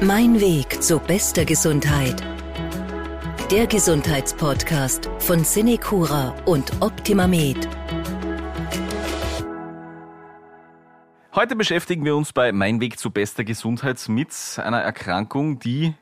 Mein 0.00 0.40
Weg 0.40 0.80
zu 0.80 1.00
bester 1.00 1.44
Gesundheit. 1.44 2.22
Der 3.50 3.66
Gesundheitspodcast 3.66 5.10
von 5.18 5.42
Cinecura 5.42 6.36
und 6.44 6.70
OptimaMed. 6.80 7.68
Heute 11.34 11.56
beschäftigen 11.56 12.04
wir 12.04 12.14
uns 12.14 12.32
bei 12.32 12.52
Mein 12.52 12.80
Weg 12.80 13.00
zu 13.00 13.10
bester 13.10 13.42
Gesundheit 13.42 14.08
mit 14.08 14.30
einer 14.58 14.80
Erkrankung, 14.80 15.58
die 15.58 15.94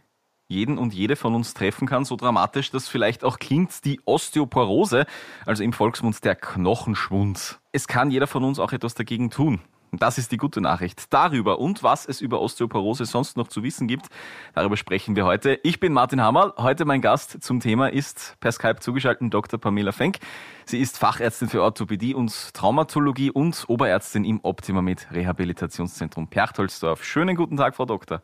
jeden 0.46 0.76
und 0.76 0.92
jede 0.92 1.16
von 1.16 1.34
uns 1.34 1.54
treffen 1.54 1.88
kann, 1.88 2.04
so 2.04 2.16
dramatisch 2.16 2.70
das 2.70 2.88
vielleicht 2.88 3.24
auch 3.24 3.38
klingt, 3.38 3.82
die 3.86 4.02
Osteoporose, 4.04 5.06
also 5.46 5.62
im 5.62 5.72
Volksmund 5.72 6.22
der 6.22 6.34
Knochenschwund. 6.34 7.60
Es 7.72 7.88
kann 7.88 8.10
jeder 8.10 8.26
von 8.26 8.44
uns 8.44 8.58
auch 8.58 8.72
etwas 8.72 8.94
dagegen 8.94 9.30
tun. 9.30 9.62
Das 9.92 10.18
ist 10.18 10.32
die 10.32 10.36
gute 10.36 10.60
Nachricht. 10.60 11.12
Darüber 11.12 11.58
und 11.58 11.82
was 11.82 12.06
es 12.06 12.20
über 12.20 12.40
Osteoporose 12.40 13.04
sonst 13.04 13.36
noch 13.36 13.48
zu 13.48 13.62
wissen 13.62 13.86
gibt, 13.86 14.06
darüber 14.54 14.76
sprechen 14.76 15.16
wir 15.16 15.24
heute. 15.24 15.58
Ich 15.62 15.80
bin 15.80 15.92
Martin 15.92 16.20
Hammerl. 16.20 16.52
Heute 16.58 16.84
mein 16.84 17.00
Gast 17.00 17.42
zum 17.42 17.60
Thema 17.60 17.88
ist 17.88 18.36
per 18.40 18.52
Skype 18.52 18.80
zugeschaltet 18.80 19.32
Dr. 19.32 19.58
Pamela 19.60 19.92
Fenk. 19.92 20.18
Sie 20.64 20.80
ist 20.80 20.98
Fachärztin 20.98 21.48
für 21.48 21.62
Orthopädie 21.62 22.14
und 22.14 22.54
Traumatologie 22.54 23.30
und 23.30 23.64
Oberärztin 23.68 24.24
im 24.24 24.40
Optimamed 24.42 25.08
Rehabilitationszentrum 25.12 26.28
Perchtoldsdorf. 26.28 27.04
Schönen 27.04 27.36
guten 27.36 27.56
Tag, 27.56 27.76
Frau 27.76 27.86
Doktor. 27.86 28.22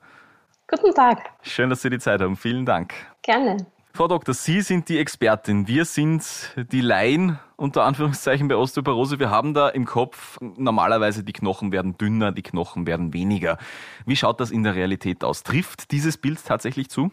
Guten 0.68 0.94
Tag. 0.94 1.30
Schön, 1.42 1.70
dass 1.70 1.82
Sie 1.82 1.90
die 1.90 1.98
Zeit 1.98 2.20
haben. 2.20 2.36
Vielen 2.36 2.66
Dank. 2.66 2.94
Gerne. 3.22 3.66
Frau 3.94 4.08
Doktor, 4.08 4.32
Sie 4.32 4.62
sind 4.62 4.88
die 4.88 4.98
Expertin. 4.98 5.68
Wir 5.68 5.84
sind 5.84 6.24
die 6.56 6.80
Laien 6.80 7.38
unter 7.56 7.84
Anführungszeichen 7.84 8.48
bei 8.48 8.56
Osteoporose. 8.56 9.18
Wir 9.18 9.28
haben 9.28 9.52
da 9.52 9.68
im 9.68 9.84
Kopf 9.84 10.38
normalerweise 10.40 11.22
die 11.22 11.34
Knochen 11.34 11.72
werden 11.72 11.98
dünner, 11.98 12.32
die 12.32 12.42
Knochen 12.42 12.86
werden 12.86 13.12
weniger. 13.12 13.58
Wie 14.06 14.16
schaut 14.16 14.40
das 14.40 14.50
in 14.50 14.62
der 14.62 14.74
Realität 14.74 15.22
aus? 15.22 15.42
Trifft 15.42 15.90
dieses 15.90 16.16
Bild 16.16 16.42
tatsächlich 16.42 16.88
zu? 16.88 17.10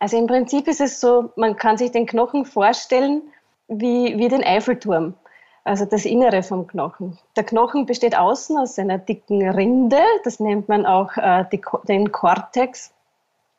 Also 0.00 0.18
im 0.18 0.26
Prinzip 0.26 0.66
ist 0.66 0.80
es 0.80 1.00
so, 1.00 1.32
man 1.36 1.54
kann 1.54 1.78
sich 1.78 1.92
den 1.92 2.06
Knochen 2.06 2.44
vorstellen 2.44 3.22
wie, 3.68 4.18
wie 4.18 4.26
den 4.26 4.42
Eiffelturm, 4.42 5.14
also 5.62 5.84
das 5.84 6.06
Innere 6.06 6.42
vom 6.42 6.66
Knochen. 6.66 7.16
Der 7.36 7.44
Knochen 7.44 7.86
besteht 7.86 8.18
außen 8.18 8.58
aus 8.58 8.76
einer 8.80 8.98
dicken 8.98 9.48
Rinde, 9.48 10.02
das 10.24 10.40
nennt 10.40 10.68
man 10.68 10.84
auch 10.86 11.16
äh, 11.16 11.44
die, 11.52 11.60
den 11.86 12.10
Kortex. 12.10 12.92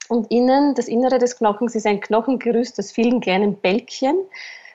Und 0.08 0.32
innen, 0.32 0.76
das 0.76 0.88
Innere 0.88 1.18
des 1.18 1.38
Knochens 1.38 1.76
ist 1.76 1.88
ein 1.88 2.00
Knochengerüst 2.00 2.78
aus 2.80 2.92
vielen 2.92 3.22
kleinen 3.22 3.56
Bälkchen. 3.56 4.16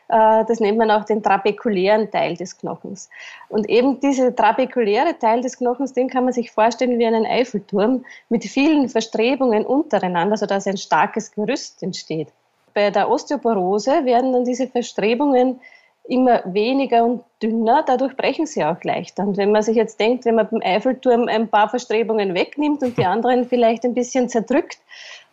Äh, 0.08 0.44
das 0.46 0.60
nennt 0.60 0.78
man 0.78 0.90
auch 0.90 1.04
den 1.04 1.22
trabekulären 1.22 2.10
Teil 2.10 2.36
des 2.36 2.58
Knochens. 2.58 3.08
Und 3.48 3.68
eben 3.68 4.00
dieser 4.00 4.34
trabekuläre 4.34 5.18
Teil 5.18 5.40
des 5.40 5.58
Knochens, 5.58 5.92
den 5.92 6.08
kann 6.08 6.24
man 6.24 6.32
sich 6.32 6.50
vorstellen 6.50 6.98
wie 6.98 7.06
einen 7.06 7.26
Eiffelturm 7.26 8.04
mit 8.28 8.44
vielen 8.44 8.88
Verstrebungen 8.88 9.64
untereinander, 9.64 10.36
sodass 10.36 10.66
ein 10.66 10.76
starkes 10.76 11.30
Gerüst 11.30 11.82
entsteht. 11.82 12.28
Bei 12.74 12.90
der 12.90 13.08
Osteoporose 13.10 14.04
werden 14.04 14.32
dann 14.32 14.44
diese 14.44 14.66
Verstrebungen 14.66 15.60
immer 16.04 16.42
weniger 16.44 17.04
und 17.04 17.24
dünner, 17.42 17.84
dadurch 17.86 18.16
brechen 18.16 18.46
sie 18.46 18.64
auch 18.64 18.82
leichter. 18.82 19.22
Und 19.22 19.36
wenn 19.36 19.52
man 19.52 19.62
sich 19.62 19.76
jetzt 19.76 20.00
denkt, 20.00 20.24
wenn 20.24 20.34
man 20.34 20.48
beim 20.48 20.60
Eiffelturm 20.62 21.28
ein 21.28 21.48
paar 21.48 21.68
Verstrebungen 21.68 22.34
wegnimmt 22.34 22.82
und 22.82 22.98
die 22.98 23.06
anderen 23.06 23.48
vielleicht 23.48 23.84
ein 23.84 23.94
bisschen 23.94 24.28
zerdrückt, 24.28 24.78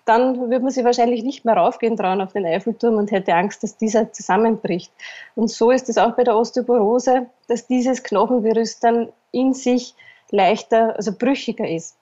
dann 0.06 0.40
würde 0.40 0.62
man 0.62 0.72
sich 0.72 0.86
wahrscheinlich 0.86 1.24
nicht 1.24 1.44
mehr 1.44 1.56
raufgehen 1.56 1.98
trauen 1.98 2.22
auf 2.22 2.32
den 2.32 2.46
Eiffelturm 2.46 2.96
und 2.96 3.12
hätte 3.12 3.34
Angst, 3.34 3.62
dass 3.64 3.78
dieser 3.78 4.14
zusammenbricht. 4.14 4.92
Und 5.36 5.50
so 5.50 5.70
ist 5.72 5.90
es 5.90 5.98
auch 5.98 6.16
bei 6.16 6.24
der 6.24 6.36
Osteoporose, 6.36 7.26
dass 7.48 7.68
dieses 7.68 8.04
Knochengerüst 8.04 8.84
dann 8.84 9.10
in 9.32 9.54
sich 9.54 9.96
leichter, 10.32 10.96
also 10.96 11.12
brüchiger 11.12 11.68
ist. 11.68 11.98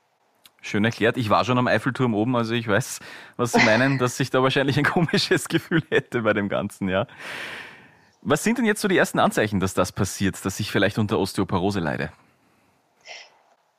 Schön 0.61 0.85
erklärt. 0.85 1.17
Ich 1.17 1.29
war 1.29 1.45
schon 1.45 1.57
am 1.57 1.67
Eiffelturm 1.67 2.13
oben, 2.13 2.35
also 2.35 2.53
ich 2.53 2.67
weiß, 2.67 2.99
was 3.37 3.51
Sie 3.51 3.63
meinen, 3.65 3.97
dass 3.99 4.19
ich 4.19 4.29
da 4.31 4.41
wahrscheinlich 4.41 4.77
ein 4.77 4.85
komisches 4.85 5.47
Gefühl 5.47 5.81
hätte 5.89 6.21
bei 6.21 6.33
dem 6.33 6.49
Ganzen, 6.49 6.89
ja. 6.89 7.07
Was 8.27 8.43
sind 8.43 8.57
denn 8.57 8.65
jetzt 8.65 8.81
so 8.81 8.87
die 8.87 8.97
ersten 8.97 9.19
Anzeichen, 9.19 9.59
dass 9.59 9.75
das 9.75 9.91
passiert, 9.91 10.43
dass 10.43 10.59
ich 10.59 10.71
vielleicht 10.71 10.97
unter 10.97 11.19
Osteoporose 11.19 11.79
leide? 11.79 12.11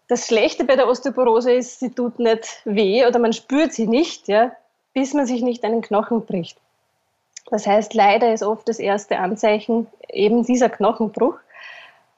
Das 0.06 0.28
Schlechte 0.28 0.62
bei 0.62 0.76
der 0.76 0.86
Osteoporose 0.86 1.50
ist, 1.52 1.80
sie 1.80 1.90
tut 1.90 2.20
nicht 2.20 2.62
weh 2.64 3.04
oder 3.04 3.18
man 3.18 3.32
spürt 3.32 3.72
sie 3.72 3.88
nicht, 3.88 4.28
ja, 4.28 4.52
bis 4.94 5.14
man 5.14 5.26
sich 5.26 5.42
nicht 5.42 5.64
einen 5.64 5.82
Knochen 5.82 6.24
bricht. 6.24 6.58
Das 7.50 7.66
heißt, 7.66 7.92
leider 7.94 8.32
ist 8.32 8.44
oft 8.44 8.68
das 8.68 8.78
erste 8.78 9.18
Anzeichen 9.18 9.88
eben 10.10 10.44
dieser 10.44 10.68
Knochenbruch. 10.68 11.34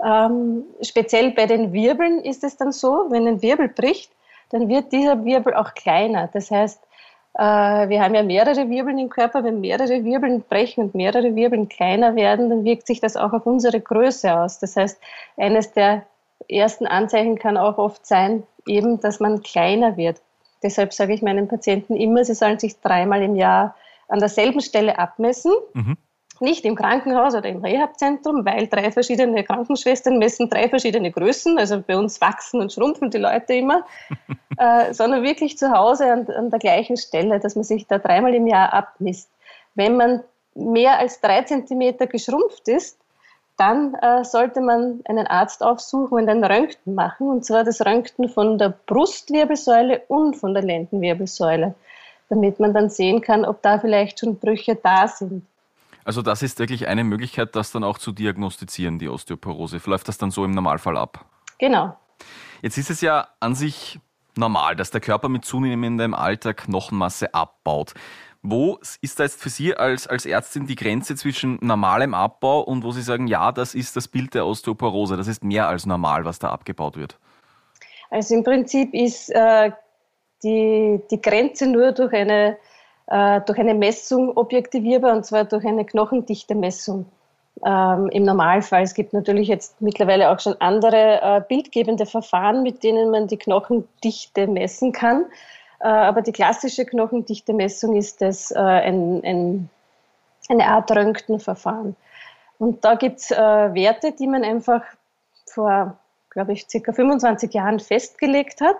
Ähm, 0.05 0.65
speziell 0.83 1.31
bei 1.31 1.47
den 1.47 1.73
Wirbeln 1.73 2.21
ist 2.21 2.45
es 2.45 2.59
dann 2.59 2.73
so, 2.73 3.07
wenn 3.09 3.27
ein 3.27 3.41
Wirbel 3.41 3.69
bricht, 3.69 4.11
dann 4.51 4.69
wird 4.69 4.93
dieser 4.93 5.25
Wirbel 5.25 5.55
auch 5.55 5.73
kleiner. 5.73 6.29
Das 6.31 6.51
heißt, 6.51 6.79
wir 7.39 8.03
haben 8.03 8.15
ja 8.17 8.23
mehrere 8.25 8.69
Wirbeln 8.69 8.99
im 8.99 9.11
Körper. 9.11 9.45
Wenn 9.45 9.61
mehrere 9.61 10.05
Wirbeln 10.05 10.43
brechen 10.43 10.83
und 10.83 10.95
mehrere 10.95 11.37
Wirbeln 11.37 11.69
kleiner 11.69 12.17
werden, 12.17 12.51
dann 12.51 12.65
wirkt 12.65 12.87
sich 12.87 13.01
das 13.01 13.17
auch 13.17 13.33
auf 13.33 13.47
unsere 13.47 13.81
Größe 13.81 14.37
aus. 14.37 14.59
Das 14.59 14.75
heißt, 14.75 15.01
eines 15.37 15.73
der 15.73 16.05
ersten 16.49 16.87
Anzeichen 16.87 17.39
kann 17.39 17.57
auch 17.57 17.79
oft 17.79 18.05
sein, 18.05 18.43
eben, 18.67 19.01
dass 19.01 19.21
man 19.21 19.43
kleiner 19.43 19.97
wird. 19.97 20.21
Deshalb 20.65 20.93
sage 20.93 21.15
ich 21.15 21.23
meinen 21.23 21.47
Patienten 21.47 21.95
immer, 21.95 22.25
sie 22.25 22.35
sollen 22.35 22.59
sich 22.59 22.81
dreimal 22.81 23.23
im 23.23 23.37
Jahr 23.37 23.77
an 24.09 24.19
derselben 24.19 24.61
Stelle 24.61 24.99
abmessen. 24.99 25.53
Mhm. 25.75 25.97
Nicht 26.41 26.65
im 26.65 26.77
Krankenhaus 26.77 27.35
oder 27.35 27.49
im 27.49 27.65
Rehabzentrum, 27.65 28.45
weil 28.45 28.69
drei 28.69 28.93
verschiedene 28.93 29.43
Krankenschwestern 29.43 30.19
messen 30.19 30.49
drei 30.49 30.69
verschiedene 30.69 31.11
Größen. 31.11 31.59
Also 31.59 31.83
bei 31.85 31.97
uns 31.97 32.21
wachsen 32.21 32.61
und 32.61 32.73
schrumpfen 32.73 33.11
die 33.11 33.19
Leute 33.19 33.55
immer, 33.55 33.85
äh, 34.59 34.93
sondern 34.95 35.23
wirklich 35.23 35.59
zu 35.59 35.73
Hause 35.73 36.13
an, 36.13 36.27
an 36.29 36.51
der 36.51 36.59
gleichen 36.59 36.97
Stelle, 36.97 37.41
dass 37.41 37.57
man 37.57 37.65
sich 37.65 37.87
da 37.87 37.99
dreimal 37.99 38.35
im 38.35 38.47
Jahr 38.47 38.73
abmisst. 38.73 39.31
Wenn 39.75 39.97
man 39.97 40.23
mehr 40.55 40.99
als 40.99 41.21
drei 41.21 41.43
Zentimeter 41.43 42.07
geschrumpft 42.07 42.69
ist, 42.69 42.99
dann 43.59 43.95
äh, 43.95 44.25
sollte 44.25 44.61
man 44.61 45.01
einen 45.05 45.27
Arzt 45.27 45.63
aufsuchen 45.65 46.19
und 46.19 46.29
ein 46.29 46.45
Röntgen 46.45 46.95
machen, 46.95 47.29
und 47.29 47.45
zwar 47.45 47.65
das 47.65 47.85
Röntgen 47.85 48.29
von 48.29 48.57
der 48.57 48.73
Brustwirbelsäule 48.87 50.03
und 50.07 50.37
von 50.37 50.55
der 50.55 50.63
Lendenwirbelsäule, 50.63 51.75
damit 52.29 52.61
man 52.61 52.73
dann 52.73 52.89
sehen 52.89 53.21
kann, 53.21 53.45
ob 53.45 53.61
da 53.63 53.81
vielleicht 53.81 54.21
schon 54.21 54.37
Brüche 54.37 54.77
da 54.77 55.09
sind. 55.09 55.45
Also 56.09 56.23
das 56.23 56.43
ist 56.43 56.59
wirklich 56.59 56.89
eine 56.89 57.05
Möglichkeit, 57.05 57.55
das 57.55 57.71
dann 57.71 57.85
auch 57.85 57.99
zu 57.99 58.13
diagnostizieren, 58.13 58.99
die 58.99 59.11
Osteoporose. 59.11 59.79
Läuft 59.85 60.09
das 60.09 60.17
dann 60.17 60.31
so 60.31 60.43
im 60.43 60.53
Normalfall 60.53 60.97
ab? 60.97 61.27
Genau. 61.59 61.99
Jetzt 62.63 62.79
ist 62.79 62.89
es 62.89 63.03
ja 63.03 63.29
an 63.41 63.55
sich 63.55 64.01
normal, 64.35 64.75
dass 64.75 64.91
der 64.91 65.03
Körper 65.03 65.29
mit 65.29 65.45
zunehmendem 65.45 66.15
Alter 66.15 66.55
Knochenmasse 66.55 67.35
abbaut. 67.35 67.93
Wo 68.41 68.79
ist 69.03 69.21
da 69.21 69.25
jetzt 69.25 69.39
für 69.39 69.51
Sie 69.51 69.75
als, 69.75 70.07
als 70.07 70.25
Ärztin 70.25 70.67
die 70.67 70.77
Grenze 70.77 71.15
zwischen 71.15 71.59
normalem 71.61 72.15
Abbau 72.15 72.61
und 72.61 72.85
wo 72.85 72.93
Sie 72.93 73.03
sagen, 73.03 73.27
ja, 73.27 73.53
das 73.53 73.75
ist 73.75 73.95
das 73.95 74.09
Bild 74.09 74.33
der 74.33 74.47
Osteoporose, 74.47 75.19
das 75.19 75.29
ist 75.29 75.45
mehr 75.45 75.69
als 75.69 75.85
normal, 75.85 76.25
was 76.25 76.39
da 76.39 76.49
abgebaut 76.49 76.97
wird? 76.97 77.19
Also 78.09 78.35
im 78.35 78.45
Prinzip 78.45 78.95
ist 78.95 79.29
äh, 79.29 79.73
die, 80.43 81.03
die 81.11 81.21
Grenze 81.21 81.67
nur 81.67 81.93
durch 81.93 82.15
eine, 82.15 82.57
äh, 83.09 83.41
durch 83.41 83.59
eine 83.59 83.75
Messung 83.75 84.37
objektivierbar 84.37 85.15
und 85.15 85.25
zwar 85.25 85.45
durch 85.45 85.67
eine 85.67 85.85
Knochendichte-Messung. 85.85 87.07
Ähm, 87.67 88.09
Im 88.11 88.23
Normalfall. 88.23 88.83
Es 88.83 88.95
gibt 88.95 89.13
natürlich 89.13 89.49
jetzt 89.49 89.81
mittlerweile 89.81 90.31
auch 90.31 90.39
schon 90.39 90.55
andere 90.61 91.21
äh, 91.21 91.41
bildgebende 91.49 92.07
Verfahren, 92.07 92.63
mit 92.63 92.85
denen 92.85 93.11
man 93.11 93.27
die 93.27 93.37
Knochendichte 93.37 94.47
messen 94.47 94.93
kann. 94.93 95.25
Äh, 95.81 95.89
aber 95.89 96.23
die 96.23 96.33
klassische 96.33 96.85
Knochendichte-Messung 96.85 97.97
ist 97.97 98.21
das 98.21 98.53
äh, 98.53 98.59
ein, 98.59 99.23
ein, 99.25 99.71
eine 100.49 100.67
Art 100.67 100.91
Röntgenverfahren. 100.91 101.97
Und 102.59 102.85
da 102.85 102.95
gibt 102.95 103.21
es 103.21 103.31
äh, 103.31 103.37
Werte, 103.37 104.13
die 104.13 104.27
man 104.27 104.45
einfach 104.45 104.83
vor, 105.47 105.97
glaube 106.31 106.53
ich, 106.53 106.69
circa 106.69 106.93
25 106.93 107.53
Jahren 107.55 107.81
festgelegt 107.81 108.61
hat. 108.61 108.77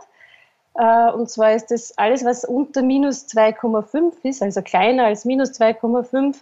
Und 0.79 1.29
zwar 1.29 1.55
ist 1.55 1.73
das 1.73 1.99
alles, 1.99 2.25
was 2.25 2.45
unter 2.45 2.83
minus 2.83 3.27
2,5 3.27 4.13
ist, 4.23 4.43
also 4.43 4.63
kleiner 4.63 5.07
als 5.07 5.25
minus 5.25 5.51
2,5, 5.59 6.37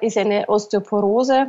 ist 0.00 0.16
eine 0.16 0.48
Osteoporose. 0.48 1.48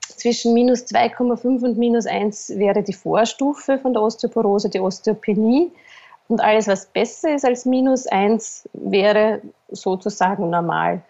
Zwischen 0.00 0.54
minus 0.54 0.86
2,5 0.86 1.64
und 1.64 1.76
minus 1.76 2.06
1 2.06 2.56
wäre 2.56 2.82
die 2.82 2.94
Vorstufe 2.94 3.78
von 3.78 3.92
der 3.92 4.00
Osteoporose, 4.00 4.70
die 4.70 4.80
Osteopenie. 4.80 5.70
Und 6.28 6.40
alles, 6.40 6.66
was 6.66 6.86
besser 6.86 7.34
ist 7.34 7.44
als 7.44 7.66
minus 7.66 8.06
eins, 8.06 8.68
wäre 8.72 9.42
sozusagen 9.68 10.48
normal. 10.48 11.02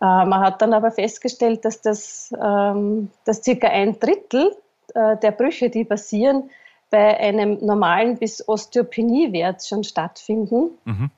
Äh, 0.00 0.04
man 0.04 0.40
hat 0.40 0.62
dann 0.62 0.72
aber 0.72 0.90
festgestellt, 0.90 1.64
dass 1.64 1.80
das 1.80 2.32
ähm, 2.42 3.10
dass 3.24 3.42
circa 3.42 3.68
ein 3.68 3.98
Drittel 3.98 4.56
äh, 4.94 5.16
der 5.18 5.32
Brüche, 5.32 5.70
die 5.70 5.84
passieren, 5.84 6.50
bei 6.94 7.18
einem 7.18 7.58
normalen 7.60 8.18
bis 8.18 8.48
Osteopeniewert 8.48 9.66
schon 9.66 9.82
stattfinden. 9.82 10.78
Mhm. 10.84 11.10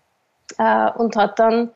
Äh, 0.57 0.91
und 0.93 1.17
hat 1.17 1.39
dann 1.39 1.71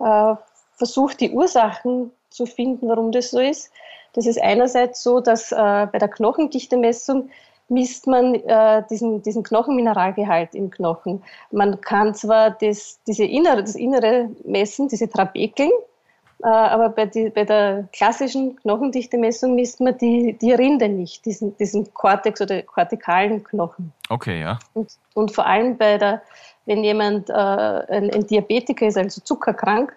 äh, 0.00 0.36
versucht, 0.72 1.20
die 1.20 1.32
Ursachen 1.32 2.12
zu 2.30 2.46
finden, 2.46 2.88
warum 2.88 3.12
das 3.12 3.32
so 3.32 3.38
ist. 3.38 3.70
Das 4.14 4.24
ist 4.24 4.40
einerseits 4.40 5.02
so, 5.02 5.20
dass 5.20 5.52
äh, 5.52 5.54
bei 5.54 5.98
der 5.98 6.08
Knochendichte-Messung 6.08 7.28
misst 7.68 8.06
man 8.06 8.36
äh, 8.36 8.82
diesen, 8.88 9.20
diesen 9.20 9.42
Knochenmineralgehalt 9.42 10.54
im 10.54 10.70
Knochen. 10.70 11.22
Man 11.50 11.82
kann 11.82 12.14
zwar 12.14 12.52
das, 12.52 13.00
diese 13.06 13.24
innere, 13.24 13.60
das 13.62 13.74
Innere 13.74 14.30
messen, 14.46 14.88
diese 14.88 15.10
Trabekeln, 15.10 15.72
aber 16.42 16.90
bei, 16.90 17.06
die, 17.06 17.30
bei, 17.30 17.44
der 17.44 17.88
klassischen 17.92 18.56
Knochendichte-Messung 18.56 19.54
misst 19.54 19.80
man 19.80 19.96
die, 19.96 20.36
die 20.38 20.52
Rinde 20.52 20.88
nicht, 20.88 21.24
diesen, 21.24 21.56
diesen 21.56 21.92
Kortex 21.94 22.40
oder 22.40 22.62
kortikalen 22.62 23.42
Knochen. 23.42 23.92
Okay, 24.10 24.40
ja. 24.40 24.58
Und, 24.74 24.92
und 25.14 25.32
vor 25.32 25.46
allem 25.46 25.78
bei 25.78 25.96
der, 25.96 26.22
wenn 26.66 26.84
jemand 26.84 27.30
äh, 27.30 27.32
ein, 27.32 28.12
ein, 28.12 28.26
Diabetiker 28.26 28.86
ist, 28.86 28.98
also 28.98 29.20
zuckerkrank, 29.22 29.96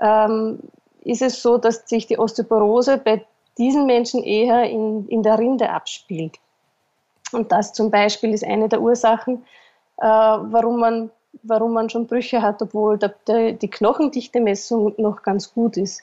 ähm, 0.00 0.60
ist 1.04 1.22
es 1.22 1.42
so, 1.42 1.58
dass 1.58 1.88
sich 1.88 2.06
die 2.06 2.18
Osteoporose 2.18 2.98
bei 2.98 3.24
diesen 3.58 3.86
Menschen 3.86 4.22
eher 4.22 4.64
in, 4.64 5.06
in 5.08 5.22
der 5.22 5.38
Rinde 5.38 5.70
abspielt. 5.70 6.38
Und 7.32 7.52
das 7.52 7.72
zum 7.72 7.90
Beispiel 7.90 8.32
ist 8.32 8.44
eine 8.44 8.68
der 8.68 8.80
Ursachen, 8.80 9.44
äh, 9.98 10.06
warum, 10.06 10.80
man, 10.80 11.10
warum 11.42 11.72
man 11.72 11.90
schon 11.90 12.06
Brüche 12.06 12.42
hat, 12.42 12.62
obwohl 12.62 12.98
der, 12.98 13.14
der, 13.26 13.52
die 13.52 13.70
Knochendichte-Messung 13.70 14.94
noch 14.98 15.22
ganz 15.22 15.52
gut 15.52 15.76
ist. 15.76 16.02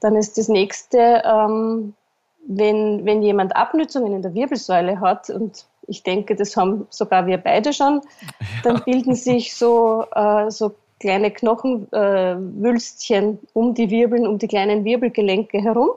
Dann 0.00 0.16
ist 0.16 0.36
das 0.38 0.48
nächste, 0.48 1.22
ähm, 1.24 1.94
wenn, 2.46 3.04
wenn 3.04 3.22
jemand 3.22 3.54
Abnützungen 3.56 4.14
in 4.14 4.22
der 4.22 4.34
Wirbelsäule 4.34 5.00
hat, 5.00 5.30
und 5.30 5.66
ich 5.86 6.02
denke, 6.02 6.34
das 6.34 6.56
haben 6.56 6.86
sogar 6.90 7.26
wir 7.26 7.38
beide 7.38 7.72
schon, 7.72 7.94
ja. 8.20 8.26
dann 8.62 8.82
bilden 8.84 9.14
sich 9.14 9.54
so, 9.54 10.04
äh, 10.14 10.50
so 10.50 10.74
kleine 11.00 11.30
Knochenwülstchen 11.30 13.34
äh, 13.34 13.38
um 13.52 13.74
die 13.74 13.90
Wirbeln, 13.90 14.26
um 14.26 14.38
die 14.38 14.48
kleinen 14.48 14.84
Wirbelgelenke 14.84 15.60
herum. 15.60 15.90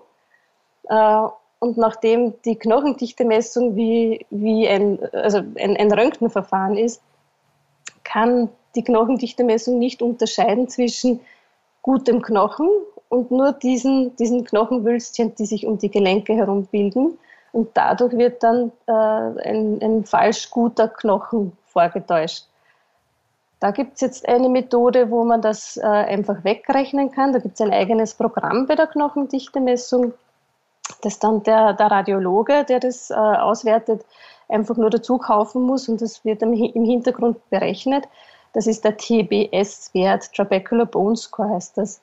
Äh, 0.89 1.27
und 1.59 1.77
nachdem 1.77 2.39
die 2.43 2.55
Knochendichte-Messung 2.55 3.75
wie, 3.75 4.25
wie 4.29 4.67
ein, 4.67 4.99
also 5.11 5.39
ein, 5.39 5.75
ein 5.75 5.91
Röntgenverfahren 5.91 6.77
ist, 6.77 7.01
kann 8.03 8.49
die 8.77 8.83
Knochendichte-Messung 8.83 9.77
nicht 9.77 10.01
unterscheiden 10.01 10.69
zwischen 10.69 11.19
gutem 11.81 12.21
Knochen 12.21 12.69
und 13.09 13.31
nur 13.31 13.51
diesen, 13.51 14.15
diesen 14.15 14.45
Knochenwülstchen, 14.45 15.35
die 15.35 15.45
sich 15.45 15.65
um 15.65 15.77
die 15.77 15.91
Gelenke 15.91 16.33
herum 16.33 16.65
bilden. 16.67 17.17
Und 17.51 17.69
dadurch 17.73 18.13
wird 18.13 18.43
dann 18.43 18.71
äh, 18.85 18.91
ein, 18.91 19.79
ein 19.81 20.05
falsch 20.05 20.49
guter 20.49 20.87
Knochen 20.87 21.53
vorgetäuscht. 21.65 22.45
Da 23.59 23.71
gibt 23.71 23.95
es 23.95 24.01
jetzt 24.01 24.29
eine 24.29 24.49
Methode, 24.49 25.09
wo 25.09 25.23
man 25.23 25.41
das 25.41 25.77
äh, 25.77 25.81
einfach 25.81 26.43
wegrechnen 26.43 27.11
kann. 27.11 27.33
Da 27.33 27.39
gibt 27.39 27.55
es 27.55 27.61
ein 27.61 27.73
eigenes 27.73 28.13
Programm 28.13 28.67
bei 28.67 28.75
der 28.75 28.87
Knochendichte-Messung 28.87 30.13
das 31.01 31.19
dann 31.19 31.43
der, 31.43 31.73
der 31.73 31.91
Radiologe, 31.91 32.65
der 32.65 32.79
das 32.79 33.09
äh, 33.09 33.13
auswertet, 33.13 34.05
einfach 34.49 34.77
nur 34.77 34.89
dazu 34.89 35.17
kaufen 35.17 35.63
muss 35.63 35.89
und 35.89 36.01
das 36.01 36.23
wird 36.23 36.41
im 36.41 36.53
Hintergrund 36.53 37.37
berechnet. 37.49 38.05
Das 38.53 38.67
ist 38.67 38.83
der 38.83 38.97
TBS-Wert, 38.97 40.33
Trabecular 40.33 40.85
Bone 40.85 41.15
Score 41.15 41.49
heißt 41.49 41.77
das. 41.77 42.01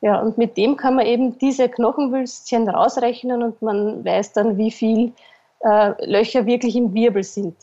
Ja, 0.00 0.20
und 0.20 0.36
mit 0.36 0.56
dem 0.56 0.76
kann 0.76 0.96
man 0.96 1.06
eben 1.06 1.38
diese 1.38 1.68
Knochenwülstchen 1.68 2.68
rausrechnen 2.68 3.42
und 3.42 3.62
man 3.62 4.04
weiß 4.04 4.34
dann, 4.34 4.58
wie 4.58 4.70
viel 4.70 5.12
äh, 5.60 6.04
Löcher 6.04 6.44
wirklich 6.46 6.76
im 6.76 6.92
Wirbel 6.92 7.24
sind. 7.24 7.56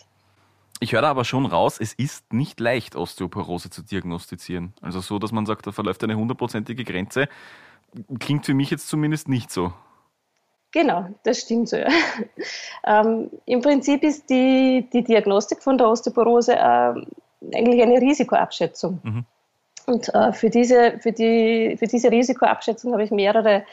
Ich 0.79 0.93
höre 0.93 1.03
da 1.03 1.11
aber 1.11 1.23
schon 1.23 1.45
raus, 1.45 1.77
es 1.79 1.93
ist 1.93 2.33
nicht 2.33 2.59
leicht, 2.59 2.95
Osteoporose 2.95 3.69
zu 3.69 3.83
diagnostizieren. 3.83 4.73
Also 4.81 4.99
so, 4.99 5.19
dass 5.19 5.31
man 5.31 5.45
sagt, 5.45 5.67
da 5.67 5.71
verläuft 5.71 6.03
eine 6.03 6.15
hundertprozentige 6.15 6.83
Grenze, 6.83 7.29
klingt 8.19 8.47
für 8.47 8.55
mich 8.55 8.71
jetzt 8.71 8.89
zumindest 8.89 9.29
nicht 9.29 9.51
so. 9.51 9.73
Genau, 10.71 11.07
das 11.23 11.41
stimmt 11.41 11.69
so. 11.69 11.77
Ja. 11.77 11.89
Ähm, 12.83 13.29
Im 13.45 13.61
Prinzip 13.61 14.01
ist 14.01 14.27
die, 14.31 14.89
die 14.91 15.03
Diagnostik 15.03 15.61
von 15.61 15.77
der 15.77 15.87
Osteoporose 15.87 16.55
äh, 16.55 16.93
eigentlich 17.53 17.81
eine 17.81 17.99
Risikoabschätzung. 17.99 18.99
Mhm. 19.03 19.25
Und 19.87 20.13
äh, 20.13 20.31
für, 20.33 20.49
diese, 20.49 20.99
für, 20.99 21.11
die, 21.11 21.75
für 21.77 21.87
diese 21.87 22.11
Risikoabschätzung 22.11 22.93
habe 22.93 23.03
ich 23.03 23.11
mehrere 23.11 23.63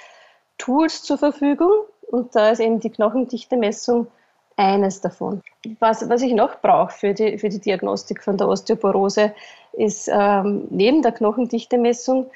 Tools 0.56 1.02
zur 1.02 1.18
Verfügung 1.18 1.70
und 2.10 2.34
da 2.34 2.50
ist 2.50 2.60
eben 2.60 2.80
die 2.80 2.90
Knochendichte-Messung 2.90 4.08
eines 4.56 5.00
davon. 5.00 5.42
Was, 5.78 6.08
was 6.08 6.22
ich 6.22 6.34
noch 6.34 6.60
brauche 6.60 6.92
für 6.92 7.14
die, 7.14 7.38
für 7.38 7.48
die 7.48 7.60
Diagnostik 7.60 8.22
von 8.22 8.36
der 8.36 8.48
Osteoporose 8.48 9.32
ist 9.72 10.08
ähm, 10.12 10.66
neben 10.70 11.02
der 11.02 11.12
Knochendichte-Messung 11.12 12.26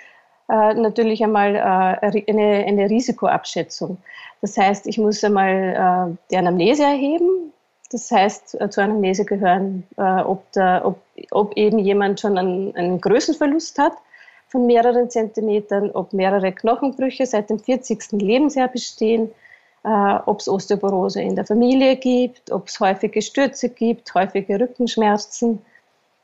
äh, 0.48 0.74
natürlich 0.74 1.24
einmal 1.24 1.56
äh, 1.56 2.22
eine, 2.28 2.64
eine 2.64 2.90
Risikoabschätzung. 2.90 3.98
Das 4.40 4.56
heißt, 4.56 4.86
ich 4.86 4.98
muss 4.98 5.24
einmal 5.24 6.12
äh, 6.12 6.16
die 6.30 6.36
Anamnese 6.36 6.84
erheben. 6.84 7.51
Das 7.92 8.10
heißt, 8.10 8.60
äh, 8.60 8.70
zur 8.70 8.84
Anamnese 8.84 9.24
gehören, 9.24 9.84
äh, 9.98 10.02
ob, 10.02 10.50
der, 10.52 10.82
ob, 10.84 10.98
ob 11.30 11.56
eben 11.56 11.78
jemand 11.78 12.20
schon 12.20 12.38
einen, 12.38 12.74
einen 12.74 13.00
Größenverlust 13.00 13.78
hat 13.78 13.92
von 14.48 14.66
mehreren 14.66 15.10
Zentimetern, 15.10 15.90
ob 15.90 16.14
mehrere 16.14 16.52
Knochenbrüche 16.52 17.26
seit 17.26 17.50
dem 17.50 17.58
40. 17.58 18.12
Lebensjahr 18.12 18.68
bestehen, 18.68 19.30
äh, 19.84 20.14
ob 20.24 20.40
es 20.40 20.48
Osteoporose 20.48 21.20
in 21.20 21.36
der 21.36 21.44
Familie 21.44 21.96
gibt, 21.96 22.50
ob 22.50 22.68
es 22.68 22.80
häufige 22.80 23.20
Stürze 23.20 23.68
gibt, 23.68 24.14
häufige 24.14 24.58
Rückenschmerzen. 24.58 25.60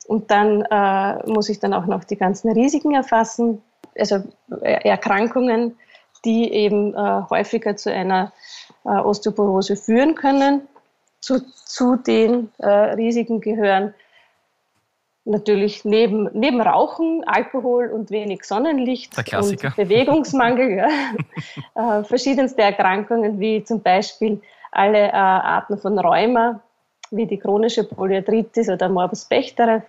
Und 0.07 0.31
dann 0.31 0.63
äh, 0.63 1.29
muss 1.29 1.49
ich 1.49 1.59
dann 1.59 1.73
auch 1.73 1.85
noch 1.85 2.03
die 2.03 2.17
ganzen 2.17 2.51
Risiken 2.51 2.95
erfassen, 2.95 3.61
also 3.95 4.23
Erkrankungen, 4.61 5.77
die 6.25 6.51
eben 6.51 6.95
äh, 6.95 7.21
häufiger 7.29 7.75
zu 7.75 7.91
einer 7.91 8.33
Osteoporose 8.83 9.75
führen 9.75 10.15
können. 10.15 10.67
Zu, 11.21 11.41
zu 11.53 11.95
den 11.97 12.51
äh, 12.59 12.67
Risiken 12.69 13.41
gehören. 13.41 13.93
Natürlich 15.25 15.85
neben, 15.85 16.29
neben 16.33 16.61
Rauchen, 16.61 17.23
Alkohol 17.27 17.89
und 17.89 18.09
wenig 18.09 18.45
Sonnenlicht 18.45 19.15
und 19.17 19.75
Bewegungsmangel, 19.75 20.77
ja, 21.75 21.99
äh, 21.99 22.03
verschiedenste 22.03 22.61
Erkrankungen 22.61 23.39
wie 23.39 23.63
zum 23.63 23.81
Beispiel 23.81 24.41
alle 24.71 25.07
äh, 25.07 25.11
Arten 25.11 25.77
von 25.77 25.99
Rheuma, 25.99 26.61
wie 27.11 27.25
die 27.25 27.37
chronische 27.37 27.83
Polyarthritis 27.83 28.69
oder 28.69 28.89
Morbus 28.89 29.25
Bechterew, 29.25 29.81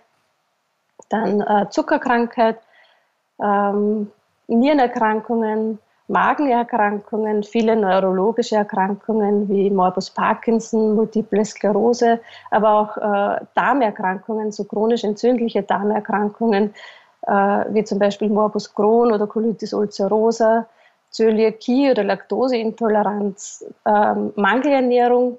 dann 1.09 1.41
äh, 1.41 1.69
Zuckerkrankheit, 1.69 2.59
ähm, 3.41 4.11
Nierenerkrankungen, 4.47 5.79
Magenerkrankungen, 6.11 7.43
viele 7.43 7.75
neurologische 7.75 8.57
Erkrankungen 8.57 9.47
wie 9.47 9.69
Morbus 9.69 10.09
Parkinson, 10.09 10.95
Multiple 10.95 11.45
Sklerose, 11.45 12.19
aber 12.49 12.69
auch 12.73 12.97
äh, 12.97 13.45
Darmerkrankungen, 13.55 14.51
so 14.51 14.65
chronisch 14.65 15.03
entzündliche 15.03 15.63
Darmerkrankungen 15.63 16.73
äh, 17.27 17.31
wie 17.69 17.83
zum 17.83 17.99
Beispiel 17.99 18.29
Morbus 18.29 18.73
Crohn 18.73 19.11
oder 19.11 19.25
Colitis 19.25 19.73
ulcerosa, 19.73 20.67
Zöliakie 21.11 21.91
oder 21.91 22.03
Laktoseintoleranz, 22.03 23.65
äh, 23.85 24.13
Mangelernährung, 24.35 25.37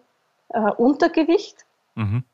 äh, 0.50 0.70
Untergewicht. 0.76 1.64
Mhm. 1.96 2.24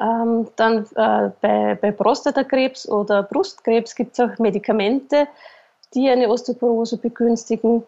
Ähm, 0.00 0.48
dann 0.56 0.86
äh, 0.96 1.30
bei, 1.40 1.78
bei 1.80 1.92
Prostatakrebs 1.92 2.88
oder 2.88 3.22
Brustkrebs 3.22 3.94
gibt 3.94 4.18
es 4.18 4.20
auch 4.20 4.38
Medikamente, 4.38 5.28
die 5.94 6.08
eine 6.08 6.28
Osteoporose 6.28 6.98
begünstigen, 6.98 7.84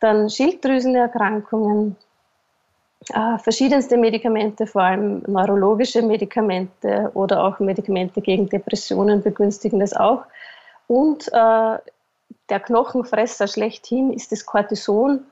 dann 0.00 0.30
Schilddrüsenerkrankungen, 0.30 1.96
äh, 3.10 3.38
verschiedenste 3.38 3.96
Medikamente, 3.96 4.66
vor 4.66 4.82
allem 4.82 5.22
neurologische 5.26 6.02
Medikamente 6.02 7.10
oder 7.14 7.44
auch 7.44 7.58
Medikamente 7.58 8.20
gegen 8.20 8.48
Depressionen 8.48 9.22
begünstigen 9.22 9.80
das 9.80 9.94
auch. 9.94 10.24
Und 10.86 11.28
äh, 11.28 11.78
der 12.48 12.60
Knochenfresser 12.60 13.46
schlechthin 13.46 14.12
ist 14.12 14.32
das 14.32 14.46
Cortison. 14.46 15.24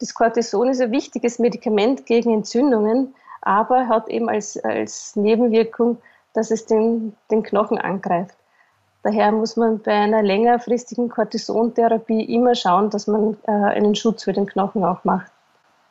Das 0.00 0.14
Cortison 0.14 0.68
ist 0.68 0.80
ein 0.80 0.90
wichtiges 0.90 1.38
Medikament 1.38 2.06
gegen 2.06 2.32
Entzündungen, 2.32 3.14
aber 3.40 3.88
hat 3.88 4.08
eben 4.08 4.28
als, 4.28 4.56
als 4.58 5.16
Nebenwirkung, 5.16 5.98
dass 6.34 6.50
es 6.50 6.66
den, 6.66 7.16
den 7.30 7.42
Knochen 7.42 7.78
angreift. 7.78 8.36
Daher 9.06 9.30
muss 9.30 9.56
man 9.56 9.78
bei 9.78 9.92
einer 9.92 10.20
längerfristigen 10.20 11.08
Cortisontherapie 11.08 12.24
immer 12.24 12.56
schauen, 12.56 12.90
dass 12.90 13.06
man 13.06 13.36
äh, 13.46 13.52
einen 13.52 13.94
Schutz 13.94 14.24
für 14.24 14.32
den 14.32 14.46
Knochen 14.46 14.84
auch 14.84 15.04
macht. 15.04 15.30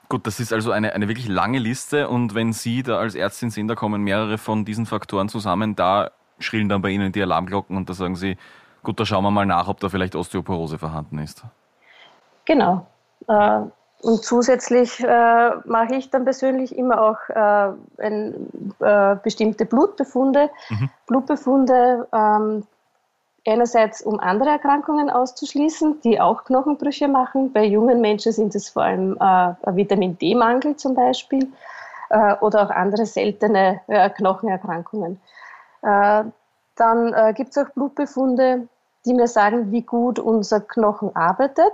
Gut, 0.09 0.27
das 0.27 0.41
ist 0.41 0.51
also 0.51 0.71
eine, 0.71 0.91
eine 0.91 1.07
wirklich 1.07 1.29
lange 1.29 1.59
Liste 1.59 2.09
und 2.09 2.35
wenn 2.35 2.51
Sie 2.51 2.83
da 2.83 2.97
als 2.97 3.15
Ärztin 3.15 3.51
sehen, 3.51 3.69
da 3.69 3.75
kommen 3.75 4.01
mehrere 4.01 4.37
von 4.37 4.65
diesen 4.65 4.85
Faktoren 4.85 5.29
zusammen, 5.29 5.77
da 5.77 6.11
schrillen 6.39 6.67
dann 6.67 6.81
bei 6.81 6.89
Ihnen 6.89 7.13
die 7.13 7.21
Alarmglocken 7.21 7.77
und 7.77 7.89
da 7.89 7.93
sagen 7.93 8.17
Sie, 8.17 8.35
gut, 8.83 8.99
da 8.99 9.05
schauen 9.05 9.23
wir 9.23 9.31
mal 9.31 9.45
nach, 9.45 9.69
ob 9.69 9.79
da 9.79 9.87
vielleicht 9.87 10.13
Osteoporose 10.13 10.77
vorhanden 10.77 11.19
ist. 11.19 11.41
Genau. 12.43 12.85
Äh, 13.29 13.61
und 14.01 14.23
zusätzlich 14.25 14.99
äh, 14.99 15.51
mache 15.63 15.95
ich 15.95 16.09
dann 16.09 16.25
persönlich 16.25 16.77
immer 16.77 17.01
auch 17.01 17.29
äh, 17.29 18.03
ein, 18.03 18.49
äh, 18.81 19.15
bestimmte 19.23 19.65
Blutbefunde. 19.65 20.49
Mhm. 20.69 20.89
Blutbefunde, 21.07 22.07
ähm, 22.13 22.67
einerseits 23.47 24.01
um 24.01 24.19
andere 24.19 24.49
Erkrankungen 24.49 25.09
auszuschließen, 25.09 26.01
die 26.01 26.19
auch 26.19 26.43
Knochenbrüche 26.45 27.07
machen. 27.07 27.53
Bei 27.53 27.63
jungen 27.63 28.01
Menschen 28.01 28.31
sind 28.31 28.55
es 28.55 28.69
vor 28.69 28.83
allem 28.83 29.17
äh, 29.19 29.75
Vitamin 29.75 30.17
D-Mangel 30.17 30.75
zum 30.75 30.95
Beispiel. 30.95 31.51
äh, 32.09 32.35
oder 32.41 32.63
auch 32.63 32.69
andere 32.69 33.05
seltene 33.05 33.81
äh, 33.87 34.09
Knochenerkrankungen. 34.09 35.19
Äh, 35.81 36.23
dann 36.75 37.13
äh, 37.13 37.33
gibt 37.33 37.55
es 37.55 37.57
auch 37.57 37.69
Blutbefunde, 37.71 38.67
die 39.05 39.13
mir 39.13 39.27
sagen, 39.27 39.71
wie 39.71 39.83
gut 39.83 40.19
unser 40.19 40.61
Knochen 40.61 41.15
arbeitet, 41.15 41.71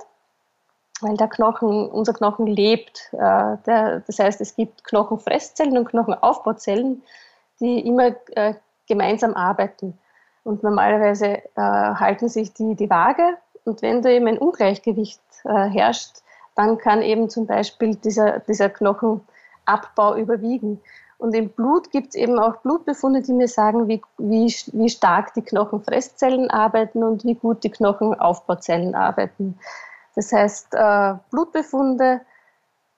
weil 1.02 1.18
der 1.18 1.28
Knochen, 1.28 1.90
unser 1.90 2.14
Knochen 2.14 2.46
lebt. 2.48 3.10
Äh, 3.14 3.58
das 3.66 4.20
heißt, 4.20 4.42
es 4.42 4.56
gibt 4.56 4.84
Knochenfresszellen 4.84 5.78
und 5.78 5.86
Knochenaufbauzellen, 5.90 7.04
die 7.60 7.80
immer 7.88 8.16
gemeinsam 8.88 9.36
arbeiten. 9.36 9.98
Und 10.44 10.64
normalerweise 10.64 11.38
äh, 11.38 11.42
halten 11.56 12.30
sich 12.30 12.54
die 12.54 12.76
die 12.76 12.90
Waage. 12.90 13.38
Und 13.64 13.82
wenn 13.82 14.02
da 14.02 14.10
eben 14.10 14.28
ein 14.28 14.38
Ungleichgewicht 14.38 15.22
äh, 15.44 15.70
herrscht, 15.70 16.18
dann 16.56 16.78
kann 16.78 17.02
eben 17.02 17.30
zum 17.30 17.46
Beispiel 17.46 17.96
dieser, 17.96 18.40
dieser 18.40 18.70
Knochenabbau 18.70 20.16
überwiegen. 20.16 20.82
Und 21.18 21.36
im 21.36 21.50
Blut 21.50 21.92
gibt 21.92 22.10
es 22.10 22.16
eben 22.16 22.40
auch 22.40 22.58
Blutbefunde, 22.58 23.22
die 23.22 23.34
mir 23.34 23.48
sagen, 23.48 23.88
wie, 23.88 24.02
wie, 24.18 24.48
wie 24.74 24.90
stark 24.90 25.36
die 25.36 25.44
Knochenfresszellen 25.44 26.50
arbeiten 26.50 27.04
und 27.04 27.24
wie 27.24 27.36
gut 27.36 27.64
die 27.64 27.70
Knochenaufbauzellen 27.70 28.96
arbeiten. 28.96 29.60
Das 30.16 30.34
heißt, 30.34 30.74
äh, 30.74 31.14
Blutbefunde, 31.30 32.22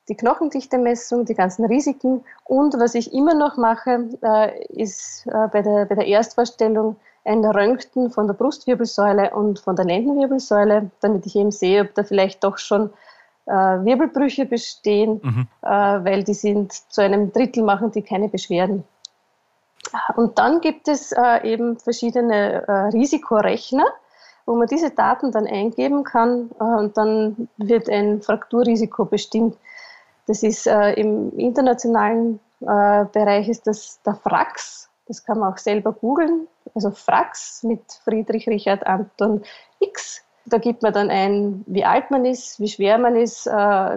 die 0.08 0.16
Knochendichte-Messung, 0.16 1.26
die 1.26 1.36
ganzen 1.36 1.66
Risiken 1.66 2.24
und 2.46 2.80
was 2.80 2.96
ich 2.96 3.14
immer 3.14 3.34
noch 3.34 3.58
mache, 3.58 4.10
äh, 4.22 4.66
ist 4.68 5.28
äh, 5.28 5.48
bei, 5.52 5.62
der, 5.62 5.86
bei 5.86 5.96
der 5.96 6.08
Erstvorstellung 6.08 6.96
ein 7.26 7.46
Röntgen 7.46 8.12
von 8.12 8.28
der 8.28 8.34
Brustwirbelsäule 8.34 9.32
und 9.32 9.60
von 9.60 9.76
der 9.76 9.86
Lendenwirbelsäule, 9.86 10.92
damit 11.00 11.26
ich 11.26 11.36
eben 11.36 11.52
sehe, 11.52 11.82
ob 11.82 11.94
da 11.96 12.04
vielleicht 12.04 12.44
doch 12.44 12.58
schon 12.58 12.92
äh, 13.46 13.52
Wirbelbrüche 13.52 14.46
bestehen, 14.46 15.22
mhm. 15.24 15.48
äh, 15.62 15.68
weil 15.68 16.24
die 16.24 16.34
sind 16.34 16.74
zu 16.74 17.02
einem 17.02 17.32
Drittel 17.32 17.64
machen 17.64 17.92
die 17.92 18.02
keine 18.02 18.30
Beschwerden. 18.30 18.84
Und 20.16 20.40
dann 20.40 20.62
gibt 20.62 20.88
es 20.88 21.12
äh, 21.12 21.48
eben 21.48 21.78
verschiedene 21.78 22.68
äh, 22.68 22.72
Risikorechner, 22.90 23.86
wo 24.46 24.56
man 24.56 24.68
diese 24.68 24.92
Daten 24.92 25.32
dann 25.32 25.46
eingeben 25.46 26.04
kann 26.04 26.52
äh, 26.60 26.64
und 26.64 26.98
dann 26.98 27.48
wird 27.58 27.90
ein 27.90 28.22
Frakturrisiko 28.22 29.06
bestimmt. 29.06 29.58
Das 30.26 30.42
ist 30.42 30.68
äh, 30.68 30.94
im 30.94 31.38
internationalen 31.38 32.40
Bereich 32.66 33.50
ist 33.50 33.68
das 33.68 34.02
der 34.06 34.16
Frax, 34.16 34.90
das 35.10 35.26
kann 35.26 35.38
man 35.38 35.52
auch 35.52 35.58
selber 35.58 35.92
googeln, 35.92 36.48
also 36.76 36.92
Frax 36.92 37.64
mit 37.64 37.82
Friedrich 38.04 38.48
Richard 38.48 38.86
Anton 38.86 39.44
X 39.80 40.24
da 40.46 40.58
gibt 40.58 40.82
man 40.82 40.94
dann 40.94 41.10
ein, 41.10 41.64
wie 41.68 41.86
alt 41.86 42.12
man 42.12 42.26
ist, 42.26 42.60
wie 42.60 42.68
schwer 42.68 42.98
man 42.98 43.16
ist, 43.16 43.48
äh, 43.48 43.52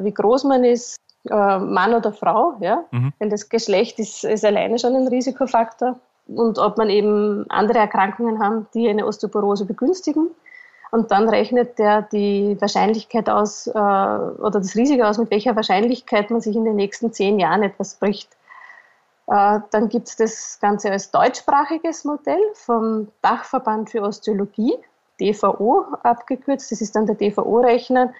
wie 0.04 0.12
groß 0.12 0.44
man 0.44 0.64
ist, 0.64 0.96
äh, 1.28 1.58
Mann 1.58 1.94
oder 1.94 2.12
Frau, 2.12 2.54
ja. 2.60 2.84
Mhm. 2.90 3.12
Weil 3.18 3.30
das 3.30 3.48
Geschlecht 3.48 3.98
ist, 3.98 4.24
ist 4.24 4.44
alleine 4.44 4.78
schon 4.78 4.94
ein 4.94 5.08
Risikofaktor. 5.08 5.98
Und 6.28 6.58
ob 6.58 6.76
man 6.76 6.90
eben 6.90 7.46
andere 7.48 7.78
Erkrankungen 7.78 8.42
haben, 8.42 8.66
die 8.74 8.88
eine 8.88 9.06
Osteoporose 9.06 9.64
begünstigen. 9.64 10.28
Und 10.92 11.10
dann 11.10 11.28
rechnet 11.28 11.78
der 11.78 12.02
die 12.02 12.56
Wahrscheinlichkeit 12.60 13.28
aus 13.28 13.66
äh, 13.66 13.70
oder 13.70 14.58
das 14.60 14.76
Risiko 14.76 15.04
aus, 15.04 15.18
mit 15.18 15.30
welcher 15.30 15.56
Wahrscheinlichkeit 15.56 16.30
man 16.30 16.40
sich 16.40 16.54
in 16.54 16.64
den 16.64 16.76
nächsten 16.76 17.12
zehn 17.12 17.38
Jahren 17.38 17.62
etwas 17.62 17.96
bricht. 17.96 18.35
Äh, 19.28 19.60
dann 19.70 19.88
gibt 19.88 20.08
es 20.08 20.16
das 20.16 20.58
Ganze 20.60 20.90
als 20.90 21.10
deutschsprachiges 21.10 22.04
Modell 22.04 22.40
vom 22.54 23.08
Dachverband 23.22 23.90
für 23.90 24.02
Osteologie. 24.02 24.74
DVO 25.20 25.86
abgekürzt. 26.02 26.70
Das 26.70 26.80
ist 26.80 26.94
dann 26.94 27.06
der 27.06 27.14
DVO-Rechner. 27.14 28.12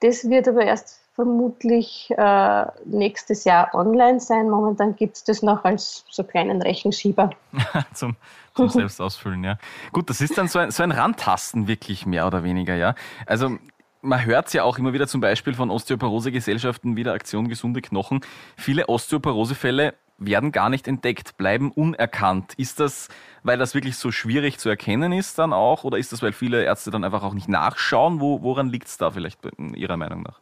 Das 0.00 0.28
wird 0.28 0.48
aber 0.48 0.62
erst 0.62 1.00
vermutlich 1.14 2.12
äh, 2.16 2.66
nächstes 2.84 3.44
Jahr 3.44 3.74
online 3.74 4.18
sein. 4.18 4.48
Momentan 4.48 4.96
gibt 4.96 5.16
es 5.16 5.24
das 5.24 5.42
noch 5.42 5.64
als 5.64 6.04
so 6.10 6.24
kleinen 6.24 6.62
Rechenschieber. 6.62 7.30
zum, 7.94 8.16
zum 8.54 8.68
Selbstausfüllen, 8.68 9.44
ja. 9.44 9.58
Gut, 9.92 10.08
das 10.10 10.20
ist 10.20 10.36
dann 10.38 10.48
so 10.48 10.58
ein, 10.58 10.70
so 10.70 10.82
ein 10.82 10.90
Randtasten 10.90 11.68
wirklich 11.68 12.06
mehr 12.06 12.26
oder 12.26 12.42
weniger, 12.42 12.74
ja. 12.74 12.94
Also 13.26 13.58
man 14.00 14.24
hört 14.24 14.48
es 14.48 14.52
ja 14.54 14.64
auch 14.64 14.78
immer 14.78 14.92
wieder 14.92 15.06
zum 15.06 15.20
Beispiel 15.20 15.54
von 15.54 15.70
Osteoporose-Gesellschaften 15.70 16.96
wie 16.96 17.04
der 17.04 17.12
Aktion 17.12 17.48
Gesunde 17.48 17.82
Knochen. 17.82 18.20
Viele 18.56 18.88
Osteoporosefälle 18.88 19.94
werden 20.18 20.52
gar 20.52 20.68
nicht 20.68 20.88
entdeckt, 20.88 21.36
bleiben 21.36 21.72
unerkannt. 21.72 22.54
Ist 22.56 22.80
das, 22.80 23.08
weil 23.42 23.58
das 23.58 23.74
wirklich 23.74 23.96
so 23.96 24.10
schwierig 24.10 24.58
zu 24.58 24.68
erkennen 24.68 25.12
ist 25.12 25.38
dann 25.38 25.52
auch? 25.52 25.84
Oder 25.84 25.98
ist 25.98 26.12
das, 26.12 26.22
weil 26.22 26.32
viele 26.32 26.62
Ärzte 26.64 26.90
dann 26.90 27.04
einfach 27.04 27.22
auch 27.22 27.34
nicht 27.34 27.48
nachschauen? 27.48 28.20
Wo, 28.20 28.42
woran 28.42 28.68
liegt 28.68 28.88
es 28.88 28.98
da 28.98 29.10
vielleicht 29.10 29.40
Ihrer 29.74 29.96
Meinung 29.96 30.22
nach? 30.22 30.40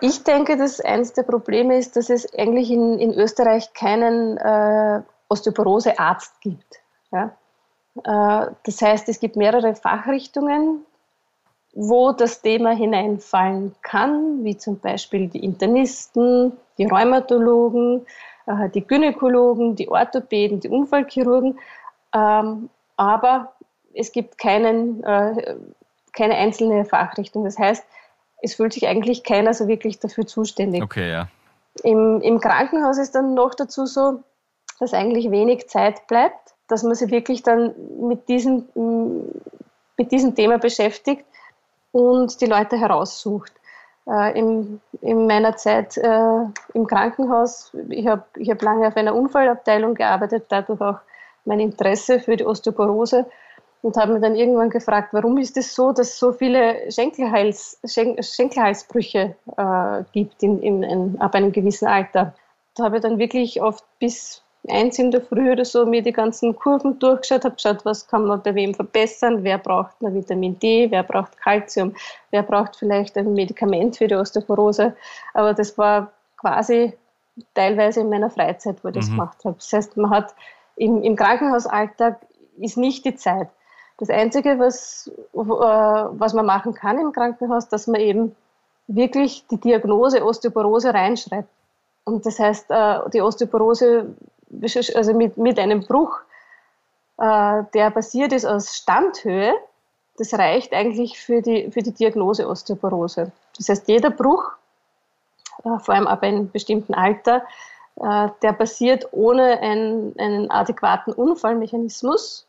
Ich 0.00 0.22
denke, 0.22 0.56
dass 0.56 0.80
eines 0.80 1.12
der 1.12 1.22
Probleme 1.22 1.76
ist, 1.76 1.96
dass 1.96 2.10
es 2.10 2.32
eigentlich 2.34 2.70
in, 2.70 2.98
in 2.98 3.12
Österreich 3.12 3.72
keinen 3.72 4.36
äh, 4.36 5.02
Osteoporose-Arzt 5.28 6.40
gibt. 6.40 6.76
Ja? 7.10 7.36
Äh, 8.04 8.52
das 8.64 8.82
heißt, 8.82 9.08
es 9.08 9.18
gibt 9.18 9.36
mehrere 9.36 9.74
Fachrichtungen, 9.74 10.84
wo 11.74 12.12
das 12.12 12.42
Thema 12.42 12.70
hineinfallen 12.70 13.74
kann, 13.82 14.44
wie 14.44 14.56
zum 14.56 14.78
Beispiel 14.78 15.28
die 15.28 15.44
Internisten, 15.44 16.52
die 16.76 16.86
Rheumatologen, 16.86 18.06
die 18.74 18.86
Gynäkologen, 18.86 19.76
die 19.76 19.88
Orthopäden, 19.88 20.60
die 20.60 20.68
Unfallchirurgen. 20.68 21.58
Ähm, 22.14 22.70
aber 22.96 23.52
es 23.94 24.12
gibt 24.12 24.38
keinen, 24.38 25.02
äh, 25.04 25.56
keine 26.12 26.34
einzelne 26.34 26.84
Fachrichtung. 26.84 27.44
Das 27.44 27.58
heißt, 27.58 27.84
es 28.42 28.54
fühlt 28.54 28.72
sich 28.72 28.86
eigentlich 28.86 29.24
keiner 29.24 29.52
so 29.54 29.68
wirklich 29.68 29.98
dafür 29.98 30.26
zuständig. 30.26 30.82
Okay, 30.82 31.10
ja. 31.10 31.28
Im, 31.82 32.20
Im 32.22 32.40
Krankenhaus 32.40 32.98
ist 32.98 33.14
dann 33.14 33.34
noch 33.34 33.54
dazu 33.54 33.86
so, 33.86 34.20
dass 34.80 34.94
eigentlich 34.94 35.30
wenig 35.30 35.68
Zeit 35.68 36.06
bleibt, 36.06 36.54
dass 36.68 36.82
man 36.82 36.94
sich 36.94 37.10
wirklich 37.10 37.42
dann 37.42 37.74
mit 38.00 38.28
diesem, 38.28 38.64
mit 39.96 40.12
diesem 40.12 40.34
Thema 40.34 40.58
beschäftigt 40.58 41.24
und 41.92 42.40
die 42.40 42.46
Leute 42.46 42.78
heraussucht 42.78 43.52
äh, 44.08 44.38
in, 44.38 44.80
in, 45.00 45.26
meiner 45.26 45.56
Zeit 45.56 45.96
äh, 45.96 46.44
im 46.74 46.86
Krankenhaus. 46.86 47.72
Ich 47.88 48.06
habe 48.06 48.24
ich 48.36 48.50
hab 48.50 48.62
lange 48.62 48.88
auf 48.88 48.96
einer 48.96 49.14
Unfallabteilung 49.14 49.94
gearbeitet, 49.94 50.46
dadurch 50.48 50.80
auch 50.80 50.98
mein 51.44 51.60
Interesse 51.60 52.20
für 52.20 52.36
die 52.36 52.44
Osteoporose 52.44 53.26
und 53.82 53.96
habe 53.96 54.14
mir 54.14 54.20
dann 54.20 54.34
irgendwann 54.34 54.70
gefragt, 54.70 55.10
warum 55.12 55.38
ist 55.38 55.56
es 55.56 55.74
so, 55.74 55.92
dass 55.92 56.18
so 56.18 56.32
viele 56.32 56.90
Schenkelhals, 56.90 57.78
Schen 57.86 58.22
Schenkelhalsbrüche 58.22 59.36
äh, 59.56 60.02
gibt 60.12 60.42
in, 60.42 60.60
in, 60.60 60.82
in, 60.82 61.20
ab 61.20 61.34
einem 61.34 61.52
gewissen 61.52 61.86
Alter. 61.86 62.34
Da 62.74 62.84
habe 62.84 62.96
ich 62.96 63.02
dann 63.02 63.18
wirklich 63.18 63.62
oft 63.62 63.84
bis 63.98 64.42
eins 64.70 64.98
in 64.98 65.10
der 65.10 65.20
Früh 65.20 65.52
oder 65.52 65.64
so 65.64 65.86
mir 65.86 66.02
die 66.02 66.12
ganzen 66.12 66.56
Kurven 66.56 66.98
durchgeschaut, 66.98 67.44
habe 67.44 67.54
geschaut, 67.54 67.84
was 67.84 68.06
kann 68.06 68.26
man 68.26 68.42
bei 68.42 68.54
wem 68.54 68.74
verbessern, 68.74 69.44
wer 69.44 69.58
braucht 69.58 70.00
ein 70.02 70.14
Vitamin 70.14 70.58
D, 70.58 70.90
wer 70.90 71.02
braucht 71.02 71.36
Kalzium, 71.38 71.94
wer 72.30 72.42
braucht 72.42 72.76
vielleicht 72.76 73.16
ein 73.16 73.32
Medikament 73.34 73.96
für 73.96 74.08
die 74.08 74.14
Osteoporose. 74.14 74.94
Aber 75.34 75.54
das 75.54 75.76
war 75.78 76.12
quasi 76.36 76.92
teilweise 77.54 78.00
in 78.00 78.10
meiner 78.10 78.30
Freizeit, 78.30 78.82
wo 78.82 78.88
ich 78.88 78.94
mhm. 78.94 79.00
das 79.00 79.10
gemacht 79.10 79.44
habe. 79.44 79.56
Das 79.56 79.72
heißt, 79.72 79.96
man 79.96 80.10
hat 80.10 80.34
im, 80.76 81.02
im 81.02 81.16
Krankenhausalltag 81.16 82.20
ist 82.58 82.76
nicht 82.76 83.04
die 83.04 83.14
Zeit. 83.14 83.48
Das 83.98 84.10
Einzige, 84.10 84.58
was, 84.58 85.10
äh, 85.34 85.38
was 85.38 86.32
man 86.32 86.46
machen 86.46 86.74
kann 86.74 86.98
im 86.98 87.12
Krankenhaus, 87.12 87.68
dass 87.68 87.86
man 87.86 88.00
eben 88.00 88.36
wirklich 88.86 89.44
die 89.50 89.58
Diagnose 89.58 90.24
Osteoporose 90.24 90.94
reinschreibt. 90.94 91.48
Und 92.04 92.24
das 92.24 92.38
heißt, 92.38 92.70
äh, 92.70 93.10
die 93.12 93.20
Osteoporose 93.20 94.14
also 94.94 95.14
mit, 95.14 95.36
mit 95.36 95.58
einem 95.58 95.80
Bruch, 95.80 96.18
äh, 97.18 97.62
der 97.74 97.90
basiert 97.90 98.32
ist 98.32 98.44
aus 98.44 98.76
Standhöhe, 98.76 99.54
das 100.16 100.34
reicht 100.34 100.72
eigentlich 100.72 101.18
für 101.18 101.42
die, 101.42 101.70
für 101.70 101.82
die 101.82 101.92
Diagnose 101.92 102.48
Osteoporose. 102.48 103.30
Das 103.56 103.68
heißt, 103.68 103.88
jeder 103.88 104.10
Bruch, 104.10 104.52
äh, 105.64 105.78
vor 105.78 105.94
allem 105.94 106.06
ab 106.06 106.22
einem 106.22 106.50
bestimmten 106.50 106.94
Alter, 106.94 107.42
äh, 107.96 108.28
der 108.42 108.52
basiert 108.52 109.08
ohne 109.12 109.60
einen, 109.60 110.14
einen 110.18 110.50
adäquaten 110.50 111.12
Unfallmechanismus, 111.12 112.46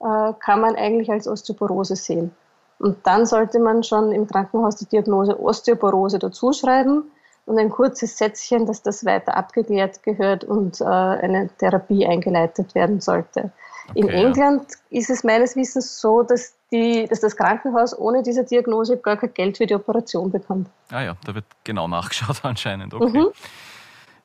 äh, 0.00 0.32
kann 0.40 0.60
man 0.60 0.76
eigentlich 0.76 1.10
als 1.10 1.26
Osteoporose 1.26 1.96
sehen. 1.96 2.34
Und 2.78 3.06
dann 3.06 3.26
sollte 3.26 3.58
man 3.58 3.82
schon 3.82 4.12
im 4.12 4.26
Krankenhaus 4.26 4.76
die 4.76 4.86
Diagnose 4.86 5.40
Osteoporose 5.40 6.18
dazuschreiben 6.18 7.10
und 7.48 7.58
ein 7.58 7.70
kurzes 7.70 8.18
Sätzchen, 8.18 8.66
dass 8.66 8.82
das 8.82 9.04
weiter 9.04 9.36
abgeklärt 9.36 10.02
gehört 10.02 10.44
und 10.44 10.80
äh, 10.80 10.84
eine 10.84 11.48
Therapie 11.58 12.06
eingeleitet 12.06 12.74
werden 12.74 13.00
sollte. 13.00 13.50
Okay, 13.88 14.00
in 14.00 14.08
England 14.10 14.66
ja. 14.90 14.98
ist 14.98 15.08
es 15.08 15.24
meines 15.24 15.56
Wissens 15.56 15.98
so, 15.98 16.22
dass, 16.22 16.54
die, 16.70 17.06
dass 17.08 17.20
das 17.20 17.36
Krankenhaus 17.36 17.98
ohne 17.98 18.22
diese 18.22 18.44
Diagnose 18.44 18.98
gar 18.98 19.16
kein 19.16 19.32
Geld 19.32 19.56
für 19.56 19.66
die 19.66 19.74
Operation 19.74 20.30
bekommt. 20.30 20.68
Ah 20.90 21.00
ja, 21.00 21.16
da 21.24 21.34
wird 21.34 21.46
genau 21.64 21.88
nachgeschaut 21.88 22.40
anscheinend. 22.42 22.92
Okay. 22.92 23.18
Mhm. 23.18 23.28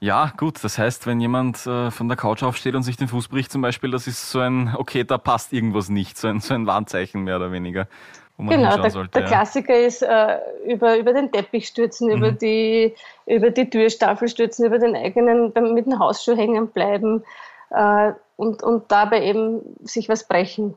Ja, 0.02 0.34
gut, 0.36 0.62
das 0.62 0.78
heißt, 0.78 1.08
wenn 1.08 1.22
jemand 1.22 1.66
äh, 1.66 1.90
von 1.90 2.10
der 2.10 2.18
Couch 2.18 2.44
aufsteht 2.44 2.76
und 2.76 2.84
sich 2.84 2.98
den 2.98 3.08
Fuß 3.08 3.30
bricht 3.30 3.54
zum 3.54 3.62
Beispiel, 3.62 3.90
das 3.90 4.06
ist 4.06 4.32
so 4.32 4.40
ein, 4.40 4.76
okay, 4.76 5.06
da 5.06 5.18
passt 5.18 5.54
irgendwas 5.54 5.88
nicht, 5.88 6.18
so 6.18 6.28
ein, 6.28 6.42
so 6.42 6.54
ein 6.54 6.68
Warnzeichen 6.68 7.24
mehr 7.24 7.38
oder 7.38 7.54
weniger. 7.54 7.88
Wo 8.44 8.50
man 8.50 8.58
genau, 8.58 8.82
der, 8.82 8.92
sollte, 8.92 9.12
der 9.12 9.22
ja. 9.22 9.28
Klassiker 9.28 9.80
ist 9.80 10.02
äh, 10.02 10.38
über, 10.66 10.98
über 10.98 11.14
den 11.14 11.32
Teppich 11.32 11.68
stürzen, 11.68 12.10
mhm. 12.10 12.18
über, 12.18 12.32
die, 12.32 12.94
über 13.26 13.50
die 13.52 13.70
Türstaffel 13.70 14.28
stürzen, 14.28 14.66
über 14.66 14.80
den 14.80 14.96
eigenen, 14.96 15.54
mit 15.74 15.86
dem 15.86 16.00
Hausschuh 16.00 16.36
hängen 16.36 16.68
bleiben 16.68 17.24
äh, 17.72 18.12
und, 18.36 18.64
und 18.64 18.92
dabei 18.92 19.24
eben 19.24 19.62
sich 19.84 20.10
was 20.10 20.28
brechen. 20.28 20.76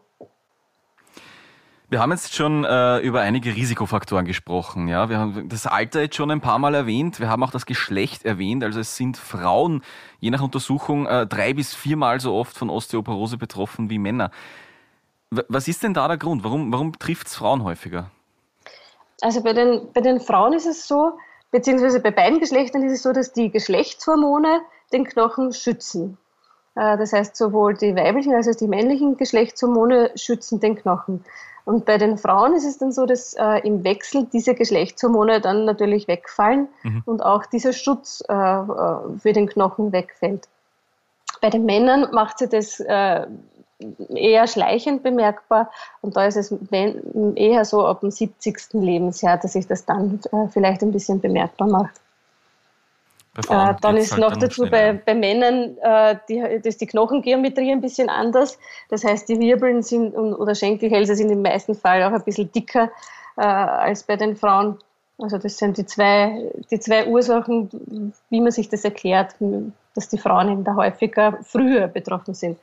Wir 1.89 2.01
haben 2.01 2.11
jetzt 2.11 2.35
schon 2.35 2.65
äh, 2.65 2.99
über 2.99 3.21
einige 3.21 3.55
Risikofaktoren 3.55 4.25
gesprochen. 4.25 4.89
Ja, 4.89 5.09
wir 5.09 5.19
haben 5.19 5.49
das 5.49 5.69
Alter 5.69 6.03
jetzt 6.03 6.17
schon 6.17 6.33
ein 6.33 6.41
paar 6.41 6.59
Mal 6.59 6.75
erwähnt. 6.75 7.21
Wir 7.21 7.29
haben 7.29 7.45
auch 7.45 7.53
das 7.53 7.65
Geschlecht 7.65 8.25
erwähnt. 8.25 8.65
Also 8.65 8.81
es 8.81 8.97
sind 8.97 9.17
Frauen 9.17 9.83
je 10.19 10.31
nach 10.31 10.43
Untersuchung 10.43 11.07
äh, 11.07 11.29
drei 11.29 11.55
bis 11.55 11.75
viermal 11.75 12.19
so 12.19 12.35
oft 12.35 12.57
von 12.57 12.71
Osteoporose 12.71 13.37
betroffen 13.37 13.89
wie 13.89 13.99
Männer. 13.99 14.33
Was 15.30 15.66
ist 15.66 15.83
denn 15.83 15.95
da 15.95 16.06
der 16.06 16.18
Grund? 16.18 16.45
Warum, 16.45 16.73
warum 16.73 16.99
trifft 16.99 17.26
es 17.26 17.35
Frauen 17.35 17.64
häufiger? 17.64 18.11
Also 19.23 19.42
bei 19.42 19.52
den, 19.52 19.92
bei 19.92 20.00
den 20.00 20.21
Frauen 20.21 20.52
ist 20.52 20.66
es 20.66 20.87
so, 20.87 21.12
beziehungsweise 21.50 22.00
bei 22.00 22.11
beiden 22.11 22.38
Geschlechtern 22.38 22.83
ist 22.85 22.92
es 22.92 23.02
so, 23.02 23.12
dass 23.12 23.33
die 23.33 23.50
Geschlechtshormone 23.50 24.61
den 24.92 25.04
Knochen 25.04 25.52
schützen. 25.52 26.18
Äh, 26.76 26.97
das 26.97 27.12
heißt, 27.12 27.37
sowohl 27.37 27.75
die 27.75 27.97
weiblichen 27.97 28.35
als 28.35 28.49
auch 28.49 28.54
die 28.54 28.68
männlichen 28.68 29.16
Geschlechtshormone 29.16 30.12
schützen 30.14 30.61
den 30.61 30.76
Knochen. 30.76 31.25
Und 31.64 31.85
bei 31.85 31.99
den 31.99 32.16
Frauen 32.16 32.54
ist 32.54 32.64
es 32.64 32.78
dann 32.78 32.92
so, 32.92 33.06
dass 33.06 33.35
äh, 33.35 33.66
im 33.66 33.83
Wechsel 33.83 34.28
diese 34.33 34.54
Geschlechtshormone 34.54 35.40
dann 35.40 35.64
natürlich 35.64 36.06
wegfallen 36.06 36.68
mhm. 36.85 37.02
und 37.06 37.23
auch 37.23 37.45
dieser 37.47 37.73
Schutz 37.73 38.23
äh, 38.28 38.33
äh 38.33 39.18
für 39.18 39.33
den 39.33 39.49
Knochen 39.49 39.90
wegfällt. 39.90 40.47
Bei 41.40 41.50
den 41.50 41.64
Männern 41.64 42.09
macht 42.12 42.38
sie 42.38 42.49
das 42.49 42.78
äh, 42.78 43.26
eher 44.14 44.47
schleichend 44.47 45.02
bemerkbar 45.02 45.71
und 46.00 46.16
da 46.16 46.26
ist 46.26 46.37
es 46.37 46.54
eher 47.35 47.64
so 47.64 47.87
ab 47.87 48.00
dem 48.00 48.11
70. 48.11 48.73
Lebensjahr, 48.73 49.37
dass 49.37 49.52
sich 49.52 49.66
das 49.66 49.85
dann 49.85 50.21
äh, 50.33 50.49
vielleicht 50.49 50.83
ein 50.83 50.92
bisschen 50.92 51.21
bemerkbar 51.21 51.68
macht. 51.68 52.00
Äh, 53.50 53.75
dann 53.83 53.97
ist 53.99 54.12
halt 54.12 54.23
noch 54.23 54.37
dazu 54.37 54.66
bei, 54.71 54.95
bei, 54.95 55.14
Männern 55.14 55.76
äh, 55.83 56.16
die, 56.28 56.38
ist 56.38 56.80
die 56.80 56.87
Knochengeometrie 56.87 57.71
ein 57.71 57.83
bisschen 57.83 58.09
anders. 58.09 58.59
Das 58.88 59.04
heißt, 59.04 59.28
die 59.28 59.38
Wirbeln 59.38 59.83
sind 59.83 60.14
oder 60.14 60.54
Schenkelhälse 60.54 61.14
sind 61.14 61.30
im 61.30 61.42
meisten 61.42 61.75
Fall 61.75 62.02
auch 62.02 62.12
ein 62.12 62.23
bisschen 62.23 62.50
dicker 62.50 62.90
äh, 63.37 63.42
als 63.42 64.04
bei 64.04 64.16
den 64.16 64.37
Frauen. 64.37 64.78
Also 65.18 65.37
das 65.38 65.59
sind 65.59 65.76
die 65.76 65.85
zwei, 65.85 66.50
die 66.71 66.80
zwei 66.80 67.06
Ursachen, 67.06 68.12
wie 68.30 68.40
man 68.40 68.52
sich 68.52 68.68
das 68.68 68.85
erklärt, 68.85 69.35
dass 69.95 70.09
die 70.09 70.18
Frauen 70.18 70.50
eben 70.50 70.64
da 70.64 70.75
häufiger 70.75 71.38
früher 71.42 71.88
betroffen 71.88 72.35
sind. 72.35 72.59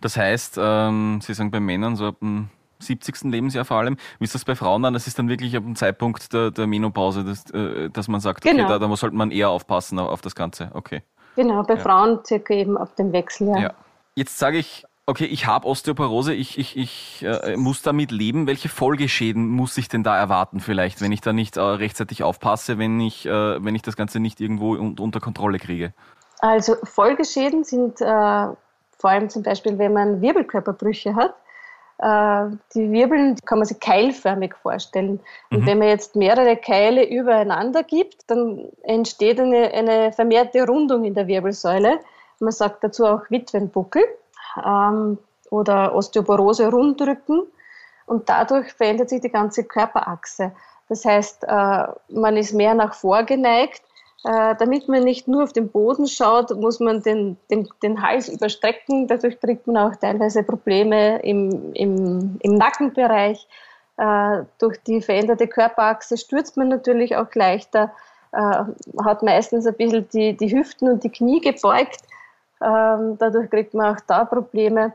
Das 0.00 0.16
heißt, 0.16 0.58
ähm, 0.60 1.20
Sie 1.22 1.34
sagen 1.34 1.50
bei 1.50 1.60
Männern 1.60 1.96
so 1.96 2.06
ab 2.06 2.16
dem 2.20 2.48
70. 2.78 3.24
Lebensjahr 3.24 3.64
vor 3.64 3.78
allem. 3.78 3.96
Wie 4.18 4.24
ist 4.24 4.34
das 4.34 4.44
bei 4.44 4.54
Frauen 4.54 4.82
dann? 4.82 4.94
Das 4.94 5.06
ist 5.06 5.18
dann 5.18 5.28
wirklich 5.28 5.56
ab 5.56 5.64
dem 5.64 5.76
Zeitpunkt 5.76 6.32
der, 6.32 6.50
der 6.50 6.66
Menopause, 6.66 7.24
dass, 7.24 7.50
äh, 7.50 7.90
dass 7.90 8.08
man 8.08 8.20
sagt, 8.20 8.42
genau. 8.42 8.64
okay, 8.64 8.78
da, 8.78 8.78
da 8.78 8.96
sollte 8.96 9.16
man 9.16 9.30
eher 9.30 9.50
aufpassen 9.50 9.98
auf, 9.98 10.08
auf 10.08 10.20
das 10.20 10.34
Ganze. 10.34 10.70
Okay. 10.74 11.02
Genau, 11.36 11.62
bei 11.62 11.74
ja. 11.74 11.80
Frauen 11.80 12.20
circa 12.24 12.54
eben 12.54 12.76
ab 12.76 12.96
dem 12.96 13.12
Wechseljahr. 13.12 13.60
Ja. 13.60 13.74
Jetzt 14.14 14.38
sage 14.38 14.58
ich, 14.58 14.84
okay, 15.06 15.26
ich 15.26 15.46
habe 15.46 15.66
Osteoporose, 15.66 16.34
ich, 16.34 16.58
ich, 16.58 16.76
ich 16.76 17.24
äh, 17.24 17.56
muss 17.56 17.82
damit 17.82 18.10
leben. 18.10 18.46
Welche 18.46 18.68
Folgeschäden 18.68 19.48
muss 19.48 19.76
ich 19.76 19.88
denn 19.88 20.02
da 20.02 20.16
erwarten 20.16 20.60
vielleicht, 20.60 21.00
wenn 21.00 21.12
ich 21.12 21.20
da 21.20 21.32
nicht 21.32 21.56
äh, 21.56 21.60
rechtzeitig 21.60 22.22
aufpasse, 22.22 22.78
wenn 22.78 23.00
ich, 23.00 23.26
äh, 23.26 23.64
wenn 23.64 23.74
ich 23.74 23.82
das 23.82 23.96
Ganze 23.96 24.20
nicht 24.20 24.40
irgendwo 24.40 24.74
un 24.74 24.98
unter 24.98 25.20
Kontrolle 25.20 25.58
kriege? 25.58 25.92
Also 26.40 26.76
Folgeschäden 26.84 27.64
sind 27.64 28.00
äh, 28.00 28.46
vor 29.00 29.10
allem 29.10 29.28
zum 29.30 29.42
Beispiel, 29.42 29.78
wenn 29.78 29.92
man 29.92 30.20
Wirbelkörperbrüche 30.20 31.14
hat. 31.14 31.34
Äh, 31.98 32.56
die 32.74 32.90
Wirbeln 32.92 33.36
kann 33.44 33.58
man 33.58 33.66
sich 33.66 33.80
keilförmig 33.80 34.54
vorstellen. 34.54 35.20
Und 35.50 35.62
mhm. 35.62 35.66
wenn 35.66 35.78
man 35.78 35.88
jetzt 35.88 36.16
mehrere 36.16 36.56
Keile 36.56 37.08
übereinander 37.08 37.82
gibt, 37.82 38.30
dann 38.30 38.68
entsteht 38.82 39.40
eine, 39.40 39.72
eine 39.72 40.12
vermehrte 40.12 40.66
Rundung 40.66 41.04
in 41.04 41.14
der 41.14 41.26
Wirbelsäule. 41.26 42.00
Man 42.38 42.52
sagt 42.52 42.84
dazu 42.84 43.04
auch 43.06 43.22
Witwenbuckel 43.30 44.02
ähm, 44.64 45.18
oder 45.50 45.94
Osteoporose-Rundrücken. 45.94 47.42
Und 48.06 48.28
dadurch 48.28 48.72
verändert 48.72 49.08
sich 49.08 49.20
die 49.20 49.30
ganze 49.30 49.64
Körperachse. 49.64 50.52
Das 50.88 51.04
heißt, 51.04 51.44
äh, 51.44 51.86
man 52.08 52.36
ist 52.36 52.52
mehr 52.52 52.74
nach 52.74 52.94
vorgeneigt 52.94 53.82
äh, 54.24 54.54
damit 54.56 54.86
man 54.86 55.02
nicht 55.02 55.28
nur 55.28 55.44
auf 55.44 55.52
den 55.52 55.70
Boden 55.70 56.06
schaut, 56.06 56.54
muss 56.56 56.78
man 56.78 57.02
den, 57.02 57.38
den, 57.50 57.68
den 57.82 58.02
Hals 58.02 58.28
überstrecken. 58.28 59.06
Dadurch 59.06 59.40
kriegt 59.40 59.66
man 59.66 59.78
auch 59.78 59.96
teilweise 59.96 60.42
Probleme 60.42 61.20
im, 61.22 61.72
im, 61.72 62.38
im 62.42 62.54
Nackenbereich. 62.54 63.46
Äh, 63.96 64.44
durch 64.58 64.78
die 64.86 65.00
veränderte 65.00 65.46
Körperachse 65.46 66.18
stürzt 66.18 66.56
man 66.58 66.68
natürlich 66.68 67.16
auch 67.16 67.34
leichter, 67.34 67.92
äh, 68.32 68.64
hat 69.02 69.22
meistens 69.22 69.66
ein 69.66 69.74
bisschen 69.74 70.06
die, 70.12 70.36
die 70.36 70.52
Hüften 70.54 70.88
und 70.88 71.02
die 71.02 71.10
Knie 71.10 71.40
gebeugt. 71.40 72.02
Ähm, 72.62 73.16
dadurch 73.18 73.48
kriegt 73.48 73.72
man 73.72 73.94
auch 73.94 74.00
da 74.06 74.26
Probleme. 74.26 74.92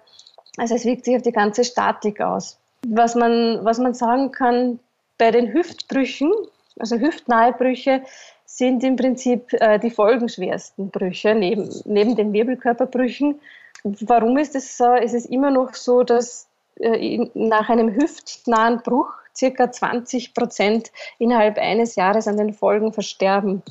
Also 0.58 0.76
es 0.76 0.86
wirkt 0.86 1.06
sich 1.06 1.16
auf 1.16 1.24
die 1.24 1.32
ganze 1.32 1.64
Statik 1.64 2.22
aus. 2.22 2.60
Was 2.88 3.16
man, 3.16 3.60
was 3.64 3.80
man 3.80 3.96
sagen 3.96 4.32
kann 4.32 4.80
bei 5.18 5.32
den 5.32 5.52
Hüftbrüchen, 5.52 6.32
also 6.78 6.98
hüftnahe 6.98 7.54
Brüche, 7.54 8.04
sind 8.46 8.84
im 8.84 8.96
Prinzip 8.96 9.52
äh, 9.54 9.80
die 9.80 9.90
folgenschwersten 9.90 10.90
Brüche 10.90 11.36
neben, 11.36 11.70
neben 11.86 12.16
den 12.16 12.32
Wirbelkörperbrüchen. 12.34 13.40
Warum 13.84 14.38
ist 14.38 14.56
es 14.56 14.78
so? 14.78 14.94
Es 14.94 15.14
ist 15.14 15.26
immer 15.26 15.52
noch 15.52 15.74
so, 15.74 16.04
dass 16.04 16.48
äh, 16.80 17.28
nach 17.34 17.70
einem 17.70 17.94
hüftnahen 17.94 18.82
Bruch 18.82 19.12
circa 19.36 19.72
20 19.72 20.34
Prozent 20.34 20.92
innerhalb 21.20 21.58
eines 21.58 21.96
Jahres 21.96 22.28
an 22.28 22.38
den 22.38 22.54
Folgen 22.54 22.94
versterben. 22.94 23.64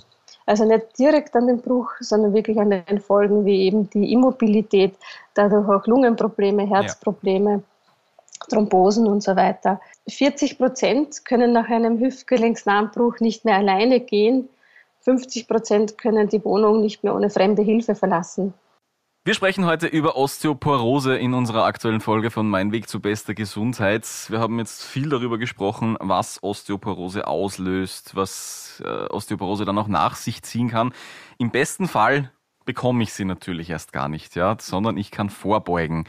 Also 0.46 0.64
nicht 0.66 0.98
direkt 0.98 1.34
an 1.36 1.46
den 1.46 1.62
Bruch, 1.62 1.90
sondern 2.00 2.34
wirklich 2.34 2.58
an 2.58 2.70
den 2.70 3.00
Folgen 3.00 3.46
wie 3.46 3.62
eben 3.62 3.88
die 3.90 4.12
Immobilität, 4.12 4.94
dadurch 5.32 5.68
auch 5.68 5.86
Lungenprobleme, 5.86 6.68
Herzprobleme. 6.68 7.50
Ja. 7.50 7.62
Thrombosen 8.50 9.06
und 9.06 9.22
so 9.22 9.36
weiter. 9.36 9.80
40 10.08 10.58
Prozent 10.58 11.24
können 11.24 11.52
nach 11.52 11.68
einem 11.70 11.98
Hüftgelenksnahen 11.98 12.90
Bruch 12.90 13.20
nicht 13.20 13.44
mehr 13.44 13.56
alleine 13.56 14.00
gehen. 14.00 14.48
50 15.04 15.48
Prozent 15.48 15.98
können 15.98 16.28
die 16.28 16.44
Wohnung 16.44 16.80
nicht 16.80 17.04
mehr 17.04 17.14
ohne 17.14 17.30
fremde 17.30 17.62
Hilfe 17.62 17.94
verlassen. 17.94 18.54
Wir 19.26 19.32
sprechen 19.32 19.64
heute 19.64 19.86
über 19.86 20.16
Osteoporose 20.16 21.16
in 21.16 21.32
unserer 21.32 21.64
aktuellen 21.64 22.02
Folge 22.02 22.30
von 22.30 22.46
Mein 22.48 22.72
Weg 22.72 22.90
zu 22.90 23.00
bester 23.00 23.32
Gesundheit. 23.32 24.06
Wir 24.28 24.38
haben 24.38 24.58
jetzt 24.58 24.84
viel 24.84 25.08
darüber 25.08 25.38
gesprochen, 25.38 25.96
was 25.98 26.42
Osteoporose 26.42 27.26
auslöst, 27.26 28.16
was 28.16 28.82
äh, 28.84 29.06
Osteoporose 29.06 29.64
dann 29.64 29.78
auch 29.78 29.88
nach 29.88 30.16
sich 30.16 30.42
ziehen 30.42 30.68
kann. 30.68 30.92
Im 31.38 31.50
besten 31.50 31.88
Fall 31.88 32.32
bekomme 32.66 33.02
ich 33.02 33.14
sie 33.14 33.24
natürlich 33.24 33.70
erst 33.70 33.94
gar 33.94 34.10
nicht, 34.10 34.36
ja, 34.36 34.56
sondern 34.60 34.98
ich 34.98 35.10
kann 35.10 35.30
vorbeugen. 35.30 36.04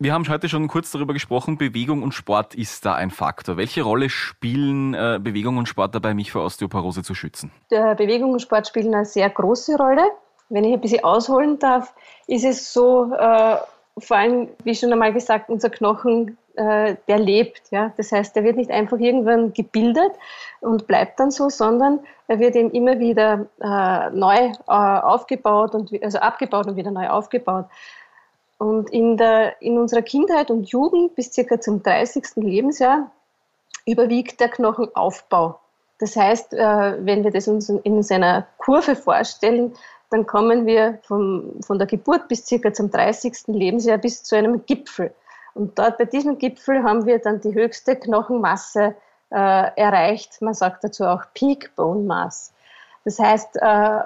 Wir 0.00 0.12
haben 0.12 0.28
heute 0.28 0.48
schon 0.48 0.68
kurz 0.68 0.92
darüber 0.92 1.12
gesprochen, 1.12 1.58
Bewegung 1.58 2.04
und 2.04 2.12
Sport 2.12 2.54
ist 2.54 2.86
da 2.86 2.94
ein 2.94 3.10
Faktor. 3.10 3.56
Welche 3.56 3.82
Rolle 3.82 4.08
spielen 4.10 4.94
äh, 4.94 5.18
Bewegung 5.20 5.56
und 5.56 5.66
Sport 5.66 5.92
dabei, 5.92 6.14
mich 6.14 6.30
vor 6.30 6.44
Osteoporose 6.44 7.02
zu 7.02 7.14
schützen? 7.14 7.50
Der 7.72 7.96
Bewegung 7.96 8.30
und 8.30 8.40
Sport 8.40 8.68
spielen 8.68 8.94
eine 8.94 9.04
sehr 9.04 9.28
große 9.28 9.76
Rolle. 9.76 10.04
Wenn 10.50 10.62
ich 10.62 10.72
ein 10.72 10.80
bisschen 10.80 11.02
ausholen 11.02 11.58
darf, 11.58 11.92
ist 12.28 12.44
es 12.44 12.72
so, 12.72 13.12
äh, 13.12 13.56
vor 13.98 14.16
allem, 14.16 14.48
wie 14.62 14.76
schon 14.76 14.92
einmal 14.92 15.12
gesagt, 15.12 15.50
unser 15.50 15.68
Knochen, 15.68 16.38
äh, 16.54 16.94
der 17.08 17.18
lebt. 17.18 17.62
Ja? 17.72 17.92
Das 17.96 18.12
heißt, 18.12 18.36
der 18.36 18.44
wird 18.44 18.56
nicht 18.56 18.70
einfach 18.70 18.98
irgendwann 18.98 19.52
gebildet 19.52 20.12
und 20.60 20.86
bleibt 20.86 21.18
dann 21.18 21.32
so, 21.32 21.48
sondern 21.48 21.98
er 22.28 22.38
wird 22.38 22.54
eben 22.54 22.70
immer 22.70 23.00
wieder 23.00 23.46
äh, 23.60 24.10
neu 24.16 24.36
äh, 24.36 24.52
aufgebaut 24.66 25.74
und 25.74 25.90
also 26.04 26.18
abgebaut 26.18 26.68
und 26.68 26.76
wieder 26.76 26.92
neu 26.92 27.08
aufgebaut. 27.08 27.66
Und 28.58 28.90
in, 28.90 29.16
der, 29.16 29.60
in 29.62 29.78
unserer 29.78 30.02
Kindheit 30.02 30.50
und 30.50 30.68
Jugend 30.70 31.14
bis 31.14 31.32
circa 31.32 31.60
zum 31.60 31.82
30. 31.82 32.24
Lebensjahr 32.36 33.10
überwiegt 33.86 34.40
der 34.40 34.48
Knochenaufbau. 34.48 35.60
Das 35.98 36.16
heißt, 36.16 36.54
äh, 36.54 37.04
wenn 37.04 37.24
wir 37.24 37.30
das 37.30 37.48
uns 37.48 37.68
in 37.68 38.02
seiner 38.02 38.46
Kurve 38.58 38.96
vorstellen, 38.96 39.74
dann 40.10 40.26
kommen 40.26 40.66
wir 40.66 40.98
vom, 41.02 41.60
von 41.64 41.78
der 41.78 41.86
Geburt 41.86 42.28
bis 42.28 42.46
circa 42.46 42.72
zum 42.72 42.90
30. 42.90 43.48
Lebensjahr 43.48 43.98
bis 43.98 44.22
zu 44.22 44.36
einem 44.36 44.64
Gipfel. 44.66 45.12
Und 45.54 45.78
dort 45.78 45.98
bei 45.98 46.04
diesem 46.04 46.38
Gipfel 46.38 46.82
haben 46.82 47.04
wir 47.06 47.18
dann 47.18 47.40
die 47.40 47.54
höchste 47.54 47.96
Knochenmasse 47.96 48.94
äh, 49.30 49.70
erreicht. 49.76 50.40
Man 50.40 50.54
sagt 50.54 50.84
dazu 50.84 51.04
auch 51.04 51.22
Peak 51.34 51.74
Bone 51.76 52.02
Mass. 52.02 52.52
Das 53.04 53.18
heißt, 53.18 53.56
äh, 53.56 54.00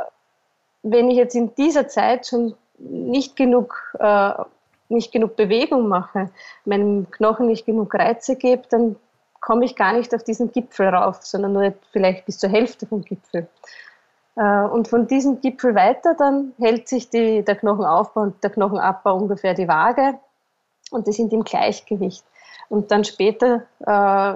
wenn 0.83 1.11
ich 1.11 1.17
jetzt 1.17 1.35
in 1.35 1.55
dieser 1.55 1.89
Zeit 1.89 2.27
schon 2.27 2.55
nicht 2.83 3.37
genug, 3.37 3.95
äh, 3.99 4.33
nicht 4.89 5.13
genug 5.13 5.37
Bewegung 5.37 5.89
mache, 5.89 6.31
meinem 6.65 7.11
Knochen 7.11 7.47
nicht 7.47 7.67
genug 7.67 7.95
Reize 7.95 8.37
gebe, 8.37 8.63
dann 8.69 8.97
komme 9.41 9.65
ich 9.65 9.77
gar 9.77 9.93
nicht 9.93 10.15
auf 10.15 10.23
diesen 10.23 10.53
Gipfel 10.53 10.89
rauf, 10.89 11.23
sondern 11.23 11.53
nur 11.53 11.75
vielleicht 11.91 12.27
bis 12.27 12.39
zur 12.39 12.51
Hälfte 12.51 12.87
vom 12.87 13.03
Gipfel. 13.03 13.49
Äh, 14.37 14.65
und 14.65 14.89
von 14.89 15.07
diesem 15.07 15.41
Gipfel 15.41 15.75
weiter 15.75 16.15
dann 16.15 16.53
hält 16.59 16.89
sich 16.89 17.11
die, 17.11 17.43
der 17.43 17.57
Knochenaufbau 17.57 18.23
und 18.23 18.43
der 18.43 18.51
Knochenabbau 18.51 19.17
ungefähr 19.17 19.55
die 19.55 19.69
Waage 19.69 20.19
und 20.91 21.07
die 21.07 21.13
sind 21.13 21.33
im 21.33 21.45
Gleichgewicht. 21.45 22.25
Und 22.69 22.91
dann 22.91 23.05
später 23.05 23.65
äh, 23.87 24.33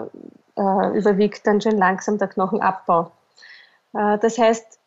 äh, 0.60 0.98
überwiegt 0.98 1.46
dann 1.46 1.60
schon 1.60 1.78
langsam 1.78 2.18
der 2.18 2.28
Knochenabbau. 2.28 3.10
Äh, 3.94 4.18
das 4.18 4.38
heißt, 4.38 4.78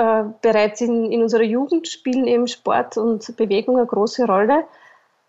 äh, 0.00 0.24
bereits 0.40 0.80
in, 0.80 1.12
in 1.12 1.22
unserer 1.22 1.42
Jugend 1.42 1.86
spielen 1.86 2.26
eben 2.26 2.46
Sport 2.46 2.96
und 2.96 3.36
Bewegung 3.36 3.76
eine 3.76 3.86
große 3.86 4.24
Rolle 4.24 4.64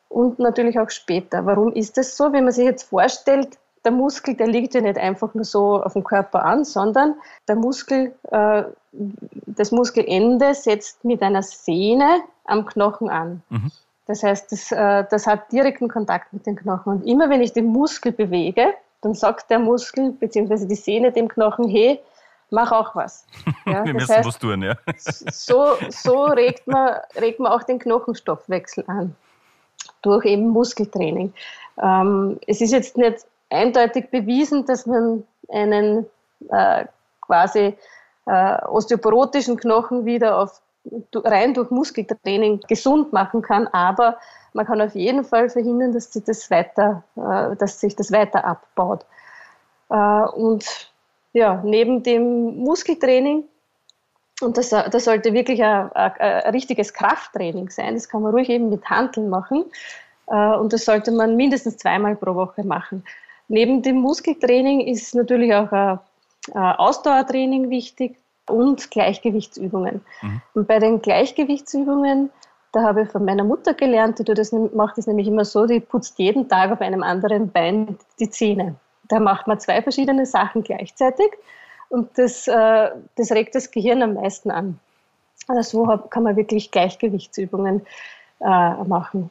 und 0.08 0.40
natürlich 0.40 0.80
auch 0.80 0.90
später. 0.90 1.46
Warum 1.46 1.74
ist 1.74 1.98
das 1.98 2.16
so? 2.16 2.32
Wenn 2.32 2.46
man 2.46 2.54
sich 2.54 2.64
jetzt 2.64 2.84
vorstellt, 2.84 3.58
der 3.84 3.92
Muskel, 3.92 4.36
der 4.36 4.48
liegt 4.48 4.74
ja 4.74 4.80
nicht 4.80 4.98
einfach 4.98 5.34
nur 5.34 5.44
so 5.44 5.84
auf 5.84 5.92
dem 5.92 6.06
Körper 6.06 6.46
an, 6.46 6.64
sondern 6.64 7.16
der 7.50 7.58
Muskel, 7.58 8.14
äh, 8.30 8.64
das 8.94 9.74
Muskelende 9.74 10.54
setzt 10.54 11.04
mit 11.04 11.22
einer 11.22 11.44
Sehne 11.44 12.22
am 12.46 12.66
Knochen 12.66 13.10
an. 13.10 13.44
Mhm. 13.50 13.72
Das 14.08 14.24
heißt, 14.24 14.54
das, 14.54 14.72
äh, 14.72 15.04
das 15.10 15.28
hat 15.28 15.52
direkten 15.52 15.90
Kontakt 15.90 16.32
mit 16.32 16.46
den 16.46 16.56
Knochen. 16.56 16.94
Und 16.94 17.06
immer 17.06 17.30
wenn 17.30 17.42
ich 17.42 17.52
den 17.52 17.66
Muskel 17.66 18.14
bewege, 18.14 18.74
dann 19.02 19.16
sagt 19.16 19.50
der 19.50 19.60
Muskel 19.60 20.12
bzw. 20.14 20.66
die 20.66 20.76
Sehne 20.76 21.12
dem 21.12 21.28
Knochen, 21.28 21.68
hey, 21.68 22.00
mach 22.52 22.72
auch 22.72 22.96
was. 22.96 23.26
Ja, 23.66 23.84
Wir 23.86 23.94
müssen 23.94 24.14
heißt, 24.14 24.28
was 24.28 24.38
tun, 24.38 24.62
ja. 24.62 24.76
So, 24.98 25.78
so 25.90 26.26
regt, 26.26 26.68
man, 26.68 26.96
regt 27.20 27.40
man 27.40 27.52
auch 27.52 27.64
den 27.64 27.80
Knochenstoffwechsel 27.80 28.84
an, 28.88 29.16
durch 30.02 30.26
eben 30.26 30.50
Muskeltraining. 30.50 31.34
Ähm, 31.82 32.40
es 32.48 32.62
ist 32.62 32.72
jetzt 32.72 32.98
nicht 32.98 33.26
eindeutig 33.50 34.12
bewiesen, 34.12 34.66
dass 34.66 34.86
man 34.86 35.24
einen 35.50 36.06
äh, 36.50 36.86
quasi 37.22 37.76
äh, 38.26 38.66
osteoporotischen 38.66 39.58
Knochen 39.58 40.06
wieder 40.06 40.38
auf, 40.38 40.62
rein 41.14 41.54
durch 41.54 41.70
Muskeltraining 41.72 42.62
gesund 42.68 43.14
machen 43.14 43.42
kann, 43.42 43.68
aber 43.68 44.18
man 44.54 44.66
kann 44.66 44.82
auf 44.82 44.96
jeden 44.96 45.24
Fall 45.24 45.50
verhindern, 45.50 45.94
dass 45.94 46.12
sich 46.12 46.24
das 46.24 46.50
weiter, 46.52 47.04
äh, 47.16 47.56
dass 47.56 47.80
sich 47.80 47.96
das 47.96 48.12
weiter 48.12 48.46
abbaut. 48.46 49.06
Äh, 49.90 49.96
und 49.96 50.91
ja, 51.34 51.62
neben 51.64 52.04
dem 52.04 52.58
Muskeltraining, 52.58 53.46
und 54.42 54.58
das, 54.58 54.70
das 54.70 55.06
sollte 55.06 55.34
wirklich 55.34 55.64
ein, 55.64 55.92
ein, 55.92 56.12
ein, 56.20 56.52
richtiges 56.52 56.94
Krafttraining 56.94 57.70
sein, 57.70 57.94
das 57.94 58.10
kann 58.10 58.22
man 58.22 58.34
ruhig 58.34 58.50
eben 58.50 58.70
mit 58.70 58.86
Handeln 58.90 59.30
machen, 59.30 59.66
äh, 60.28 60.56
und 60.56 60.74
das 60.74 60.86
sollte 60.86 61.12
man 61.12 61.36
mindestens 61.36 61.78
zweimal 61.78 62.16
pro 62.16 62.36
Woche 62.36 62.64
machen. 62.64 63.04
Neben 63.48 63.82
dem 63.82 63.98
Muskeltraining 63.98 64.82
ist 64.82 65.14
natürlich 65.14 65.54
auch 65.54 65.72
ein, 65.72 66.00
ein 66.54 66.76
Ausdauertraining 66.78 67.70
wichtig 67.70 68.18
und 68.48 68.92
Gleichgewichtsübungen. 68.92 70.02
Mhm. 70.22 70.42
Und 70.54 70.68
bei 70.68 70.80
den 70.80 71.02
Gleichgewichtsübungen, 71.02 72.30
da 72.72 72.84
habe 72.84 73.04
ich 73.04 73.10
von 73.10 73.26
meiner 73.26 73.44
Mutter 73.44 73.74
gelernt, 73.74 74.20
die 74.20 74.24
das, 74.24 74.52
macht 74.52 74.98
das 74.98 75.08
nämlich 75.08 75.28
immer 75.28 75.46
so, 75.46 75.66
die 75.66 75.80
putzt 75.80 76.18
jeden 76.20 76.48
Tag 76.48 76.72
auf 76.72 76.82
einem 76.82 77.04
anderen 77.04 77.52
Bein 77.52 77.98
die 78.20 78.30
Zähne. 78.30 78.76
Da 79.12 79.20
macht 79.20 79.46
man 79.46 79.60
zwei 79.60 79.82
verschiedene 79.82 80.26
Sachen 80.26 80.64
gleichzeitig 80.64 81.32
und 81.90 82.18
das, 82.18 82.48
äh, 82.48 82.90
das 83.18 83.32
regt 83.32 83.54
das 83.56 83.70
Gehirn 83.70 84.02
am 84.02 84.14
meisten 84.14 84.50
an. 84.50 84.80
Also 85.50 85.86
so 85.86 85.98
kann 86.10 86.24
man 86.24 86.38
wirklich 86.38 86.72
Gleichgewichtsübungen 86.72 87.86
äh, 88.40 88.84
machen. 88.86 89.30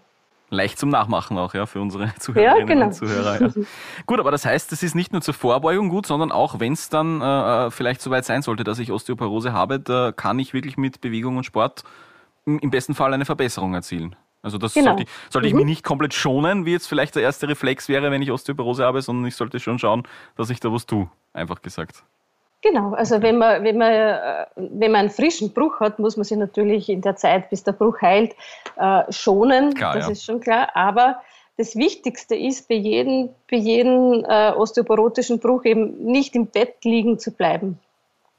Leicht 0.50 0.78
zum 0.78 0.90
Nachmachen 0.90 1.38
auch, 1.38 1.54
ja, 1.54 1.64
für 1.64 1.80
unsere 1.80 2.12
Zuhörerinnen 2.18 2.58
ja, 2.58 2.66
genau. 2.66 2.86
und 2.86 2.92
Zuhörer. 2.92 3.40
Ja. 3.40 3.48
gut, 4.06 4.20
aber 4.20 4.30
das 4.30 4.44
heißt, 4.44 4.70
es 4.72 4.82
ist 4.82 4.94
nicht 4.94 5.12
nur 5.12 5.22
zur 5.22 5.32
Vorbeugung 5.32 5.88
gut, 5.88 6.04
sondern 6.06 6.30
auch, 6.30 6.60
wenn 6.60 6.74
es 6.74 6.90
dann 6.90 7.22
äh, 7.22 7.66
äh, 7.66 7.70
vielleicht 7.70 8.02
soweit 8.02 8.26
sein 8.26 8.42
sollte, 8.42 8.64
dass 8.64 8.78
ich 8.78 8.92
Osteoporose 8.92 9.54
habe, 9.54 9.80
da 9.80 10.12
kann 10.12 10.38
ich 10.38 10.52
wirklich 10.52 10.76
mit 10.76 11.00
Bewegung 11.00 11.38
und 11.38 11.44
Sport 11.44 11.84
im, 12.44 12.58
im 12.58 12.70
besten 12.70 12.94
Fall 12.94 13.14
eine 13.14 13.24
Verbesserung 13.24 13.72
erzielen. 13.72 14.14
Also 14.42 14.59
das 14.59 14.74
genau. 14.74 14.92
sollte, 14.92 15.03
ich, 15.03 15.09
sollte 15.31 15.48
mhm. 15.48 15.50
ich 15.50 15.55
mich 15.55 15.64
nicht 15.66 15.85
komplett 15.85 16.14
schonen, 16.14 16.64
wie 16.64 16.72
jetzt 16.72 16.87
vielleicht 16.87 17.14
der 17.14 17.22
erste 17.22 17.48
Reflex 17.48 17.88
wäre, 17.88 18.11
wenn 18.11 18.22
ich 18.22 18.31
Osteoporose 18.31 18.85
habe, 18.85 19.03
sondern 19.03 19.26
ich 19.26 19.37
sollte 19.37 19.61
schon 19.61 19.79
schauen, 19.79 20.05
dass 20.37 20.50
ich 20.50 20.61
da 20.61 20.72
was 20.72 20.87
tue, 20.87 21.11
einfach 21.33 21.61
gesagt. 21.61 22.03
Genau, 22.62 22.92
also 22.92 23.22
wenn 23.22 23.38
man, 23.38 23.64
wenn, 23.64 23.79
man, 23.79 23.90
äh, 23.90 24.46
wenn 24.57 24.92
man 24.92 25.00
einen 25.00 25.11
frischen 25.11 25.53
Bruch 25.53 25.81
hat, 25.81 25.98
muss 25.98 26.16
man 26.16 26.24
sich 26.24 26.37
natürlich 26.37 26.90
in 26.90 27.00
der 27.00 27.16
Zeit, 27.16 27.48
bis 27.48 27.64
der 27.64 27.72
Bruch 27.72 28.03
heilt, 28.03 28.35
äh, 28.76 29.11
schonen. 29.11 29.72
Klar, 29.74 29.94
das 29.94 30.07
ja. 30.07 30.12
ist 30.12 30.24
schon 30.24 30.40
klar. 30.40 30.68
Aber 30.74 31.22
das 31.57 31.74
Wichtigste 31.74 32.35
ist, 32.35 32.68
bei 32.68 32.74
jedem, 32.74 33.31
bei 33.50 33.57
jedem 33.57 34.24
äh, 34.29 34.50
osteoporotischen 34.50 35.38
Bruch 35.38 35.64
eben 35.64 36.05
nicht 36.05 36.35
im 36.35 36.46
Bett 36.46 36.85
liegen 36.85 37.18
zu 37.18 37.31
bleiben. 37.31 37.79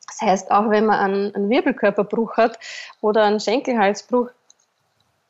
Das 0.08 0.22
heißt, 0.22 0.52
auch 0.52 0.70
wenn 0.70 0.86
man 0.86 1.00
einen, 1.00 1.36
einen 1.36 1.50
Wirbelkörperbruch 1.50 2.38
hat 2.38 2.60
oder 3.02 3.24
einen 3.24 3.40
Schenkelhalsbruch, 3.40 4.30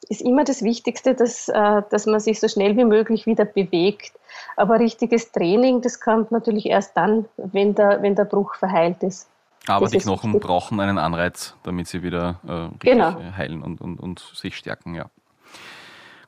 ist 0.10 0.22
immer 0.22 0.44
das 0.44 0.64
Wichtigste, 0.64 1.16
dass, 1.16 1.48
äh, 1.50 1.82
dass 1.90 2.06
man 2.06 2.20
sich 2.20 2.40
so 2.40 2.48
schnell 2.48 2.76
wie 2.78 2.86
möglich 2.86 3.26
wieder 3.26 3.46
bewegt. 3.46 4.14
Aber 4.58 4.80
richtiges 4.80 5.32
Training, 5.32 5.82
das 5.82 6.00
kommt 6.00 6.32
natürlich 6.32 6.66
erst 6.66 6.98
dann, 6.98 7.26
wenn 7.38 7.76
der, 7.76 8.02
wenn 8.02 8.16
der 8.16 8.26
Bruch 8.26 8.56
verheilt 8.56 9.04
ist. 9.04 9.28
Aber 9.68 9.86
das 9.86 9.92
die 9.92 10.00
Knochen 10.00 10.34
wichtig. 10.34 10.48
brauchen 10.48 10.80
einen 10.80 10.98
Anreiz, 10.98 11.56
damit 11.64 11.88
sie 11.88 12.02
wieder 12.02 12.40
äh, 12.48 12.76
genau. 12.80 13.16
heilen 13.38 13.62
und, 13.62 13.80
und, 13.80 14.00
und 14.00 14.20
sich 14.20 14.58
stärken, 14.58 14.96
ja. 14.96 15.06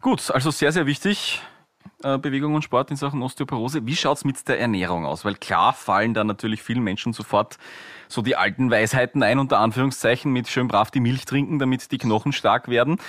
Gut, 0.01 0.29
also 0.31 0.51
sehr, 0.51 0.71
sehr 0.71 0.85
wichtig. 0.85 1.41
Äh, 2.03 2.17
Bewegung 2.17 2.53
und 2.53 2.63
Sport 2.63 2.91
in 2.91 2.97
Sachen 2.97 3.21
Osteoporose. 3.21 3.85
Wie 3.85 3.95
schaut's 3.95 4.25
mit 4.25 4.47
der 4.49 4.59
Ernährung 4.59 5.05
aus? 5.05 5.23
Weil 5.23 5.35
klar 5.35 5.71
fallen 5.71 6.13
da 6.13 6.23
natürlich 6.23 6.61
vielen 6.61 6.83
Menschen 6.83 7.13
sofort 7.13 7.57
so 8.09 8.21
die 8.21 8.35
alten 8.35 8.69
Weisheiten 8.69 9.23
ein, 9.23 9.39
unter 9.39 9.59
Anführungszeichen, 9.59 10.31
mit 10.31 10.49
schön 10.49 10.67
brav 10.67 10.91
die 10.91 10.99
Milch 10.99 11.23
trinken, 11.23 11.59
damit 11.59 11.91
die 11.91 11.97
Knochen 11.97 12.33
stark 12.33 12.67
werden. 12.67 12.99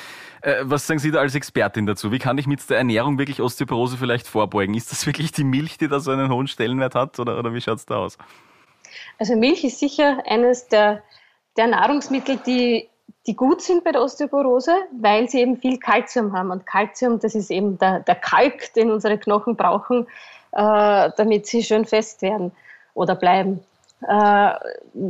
Äh, 0.43 0.57
was 0.63 0.87
sagen 0.87 1.01
Sie 1.01 1.11
da 1.11 1.21
als 1.21 1.35
Expertin 1.35 1.87
dazu? 1.87 2.13
Wie 2.13 2.21
kann 2.21 2.39
ich 2.39 2.47
mit 2.47 2.71
der 2.71 2.79
Ernährung 2.79 3.19
wirklich 3.19 3.41
Osteoporose 3.41 3.97
vielleicht 3.97 4.29
vorbeugen? 4.29 4.75
Ist 4.75 4.93
das 4.93 5.07
wirklich 5.07 5.33
die 5.33 5.45
Milch, 5.45 5.77
die 5.77 5.89
da 5.89 5.99
so 5.99 6.13
einen 6.13 6.31
hohen 6.31 6.47
Stellenwert 6.47 6.95
hat 6.95 7.19
oder, 7.19 7.39
oder 7.39 7.53
wie 7.53 7.61
schaut's 7.61 7.87
da 7.87 7.97
aus? 7.97 8.17
Also 9.19 9.35
Milch 9.35 9.65
ist 9.65 9.81
sicher 9.81 10.23
eines 10.27 10.69
der, 10.69 11.03
der 11.57 11.67
Nahrungsmittel, 11.67 12.39
die 12.47 12.89
die 13.27 13.37
gut 13.37 13.63
sind 13.63 13.85
bei 13.85 13.93
der 13.93 14.03
Osteoporose, 14.03 14.75
weil 15.01 15.29
sie 15.29 15.41
eben 15.41 15.57
viel 15.57 15.79
Kalzium 15.79 16.33
haben. 16.33 16.51
Und 16.51 16.67
Kalzium, 16.67 17.19
das 17.19 17.35
ist 17.35 17.51
eben 17.51 17.79
der, 17.79 18.01
der 18.01 18.17
Kalk, 18.17 18.73
den 18.75 18.91
unsere 18.91 19.19
Knochen 19.19 19.57
brauchen, 19.57 20.07
äh, 20.53 21.11
damit 21.17 21.47
sie 21.47 21.63
schön 21.63 21.85
fest 21.85 22.21
werden 22.23 22.53
oder 22.95 23.15
bleiben. 23.15 23.61
Äh, 24.07 24.51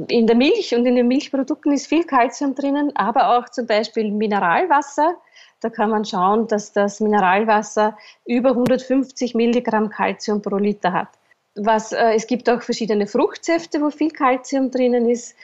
in 0.08 0.26
der 0.26 0.36
Milch 0.36 0.74
und 0.74 0.86
in 0.86 0.94
den 0.94 1.08
Milchprodukten 1.08 1.72
ist 1.72 1.86
viel 1.86 2.04
Kalzium 2.04 2.54
drinnen, 2.54 2.94
aber 2.94 3.36
auch 3.36 3.48
zum 3.48 3.66
Beispiel 3.66 4.10
Mineralwasser. 4.10 5.16
Da 5.60 5.70
kann 5.70 5.90
man 5.90 6.04
schauen, 6.04 6.46
dass 6.46 6.72
das 6.72 7.00
Mineralwasser 7.00 7.96
über 8.26 8.50
150 8.50 9.34
Milligramm 9.34 9.88
Kalzium 9.88 10.42
pro 10.42 10.56
Liter 10.56 10.92
hat. 10.92 11.08
Was, 11.56 11.92
äh, 11.92 12.12
es 12.14 12.26
gibt 12.26 12.48
auch 12.50 12.62
verschiedene 12.62 13.06
Fruchtsäfte, 13.06 13.80
wo 13.80 13.90
viel 13.90 14.10
Kalzium 14.10 14.70
drinnen 14.70 15.08
ist. 15.08 15.36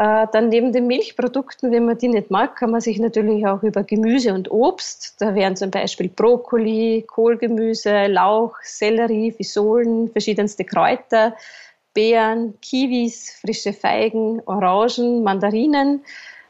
Äh, 0.00 0.28
dann 0.32 0.48
neben 0.48 0.72
den 0.72 0.86
Milchprodukten, 0.86 1.70
wenn 1.72 1.84
man 1.84 1.98
die 1.98 2.08
nicht 2.08 2.30
mag, 2.30 2.56
kann 2.56 2.70
man 2.70 2.80
sich 2.80 2.98
natürlich 2.98 3.46
auch 3.46 3.62
über 3.62 3.82
Gemüse 3.82 4.32
und 4.32 4.50
Obst, 4.50 5.20
da 5.20 5.34
wären 5.34 5.56
zum 5.56 5.70
Beispiel 5.70 6.08
Brokkoli, 6.08 7.04
Kohlgemüse, 7.06 8.06
Lauch, 8.06 8.56
Sellerie, 8.62 9.30
Fisolen, 9.30 10.08
verschiedenste 10.08 10.64
Kräuter, 10.64 11.36
Beeren, 11.92 12.58
Kiwis, 12.62 13.30
frische 13.42 13.74
Feigen, 13.74 14.40
Orangen, 14.46 15.22
Mandarinen, 15.22 16.02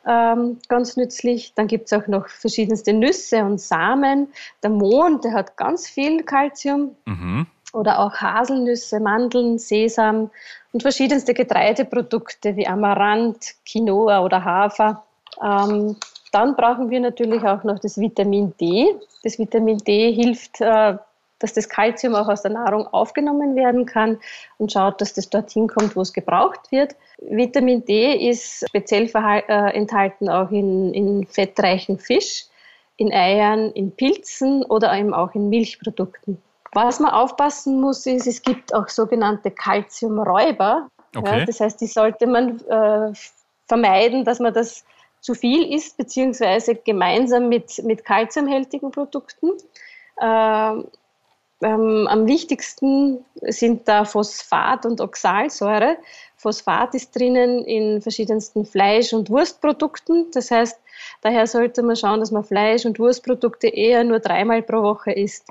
ähm, 0.06 0.58
ganz 0.68 0.96
nützlich. 0.96 1.52
Dann 1.56 1.66
gibt 1.66 1.86
es 1.86 1.92
auch 1.92 2.06
noch 2.06 2.28
verschiedenste 2.28 2.92
Nüsse 2.92 3.44
und 3.44 3.60
Samen. 3.60 4.28
Der 4.62 4.70
Mohn, 4.70 5.22
der 5.22 5.32
hat 5.32 5.56
ganz 5.56 5.88
viel 5.88 6.22
Kalzium. 6.22 6.94
Mhm 7.04 7.48
oder 7.72 8.00
auch 8.00 8.14
Haselnüsse, 8.14 9.00
Mandeln, 9.00 9.58
Sesam 9.58 10.30
und 10.72 10.82
verschiedenste 10.82 11.34
Getreideprodukte 11.34 12.56
wie 12.56 12.66
Amaranth, 12.66 13.54
Quinoa 13.66 14.24
oder 14.24 14.44
Hafer. 14.44 15.04
Ähm, 15.42 15.96
dann 16.32 16.56
brauchen 16.56 16.90
wir 16.90 17.00
natürlich 17.00 17.42
auch 17.42 17.64
noch 17.64 17.78
das 17.78 17.98
Vitamin 17.98 18.54
D. 18.60 18.94
Das 19.22 19.38
Vitamin 19.38 19.78
D 19.78 20.12
hilft, 20.12 20.60
äh, 20.60 20.96
dass 21.38 21.54
das 21.54 21.68
Kalzium 21.68 22.14
auch 22.14 22.28
aus 22.28 22.42
der 22.42 22.52
Nahrung 22.52 22.86
aufgenommen 22.88 23.56
werden 23.56 23.86
kann 23.86 24.18
und 24.58 24.72
schaut, 24.72 25.00
dass 25.00 25.14
das 25.14 25.30
dorthin 25.30 25.68
kommt, 25.68 25.96
wo 25.96 26.02
es 26.02 26.12
gebraucht 26.12 26.70
wird. 26.70 26.94
Vitamin 27.18 27.84
D 27.84 28.28
ist 28.28 28.64
speziell 28.68 29.10
äh, 29.14 29.74
enthalten 29.74 30.28
auch 30.28 30.50
in, 30.50 30.94
in 30.94 31.26
fettreichen 31.26 31.98
Fisch, 31.98 32.46
in 32.96 33.12
Eiern, 33.12 33.72
in 33.72 33.90
Pilzen 33.92 34.62
oder 34.64 34.92
eben 34.96 35.14
auch 35.14 35.34
in 35.34 35.48
Milchprodukten. 35.48 36.40
Was 36.72 37.00
man 37.00 37.10
aufpassen 37.10 37.80
muss, 37.80 38.06
ist, 38.06 38.26
es 38.26 38.42
gibt 38.42 38.72
auch 38.74 38.88
sogenannte 38.88 39.50
Kalziumräuber. 39.50 40.88
Okay. 41.16 41.40
Ja, 41.40 41.44
das 41.44 41.60
heißt, 41.60 41.80
die 41.80 41.88
sollte 41.88 42.26
man 42.26 42.60
äh, 42.66 43.12
vermeiden, 43.66 44.24
dass 44.24 44.38
man 44.38 44.54
das 44.54 44.84
zu 45.20 45.34
viel 45.34 45.74
isst, 45.74 45.96
beziehungsweise 45.96 46.76
gemeinsam 46.76 47.48
mit, 47.48 47.82
mit 47.84 48.04
kalziumhältigen 48.04 48.90
Produkten. 48.92 49.50
Ähm, 50.20 50.86
ähm, 51.62 52.08
am 52.08 52.26
wichtigsten 52.26 53.22
sind 53.42 53.86
da 53.86 54.04
Phosphat 54.04 54.86
und 54.86 55.00
Oxalsäure. 55.00 55.98
Phosphat 56.36 56.94
ist 56.94 57.14
drinnen 57.14 57.64
in 57.66 58.00
verschiedensten 58.00 58.64
Fleisch- 58.64 59.12
und 59.12 59.28
Wurstprodukten. 59.28 60.30
Das 60.32 60.50
heißt, 60.50 60.80
daher 61.20 61.46
sollte 61.46 61.82
man 61.82 61.96
schauen, 61.96 62.20
dass 62.20 62.30
man 62.30 62.44
Fleisch- 62.44 62.86
und 62.86 62.98
Wurstprodukte 62.98 63.68
eher 63.68 64.04
nur 64.04 64.20
dreimal 64.20 64.62
pro 64.62 64.82
Woche 64.82 65.12
isst 65.12 65.44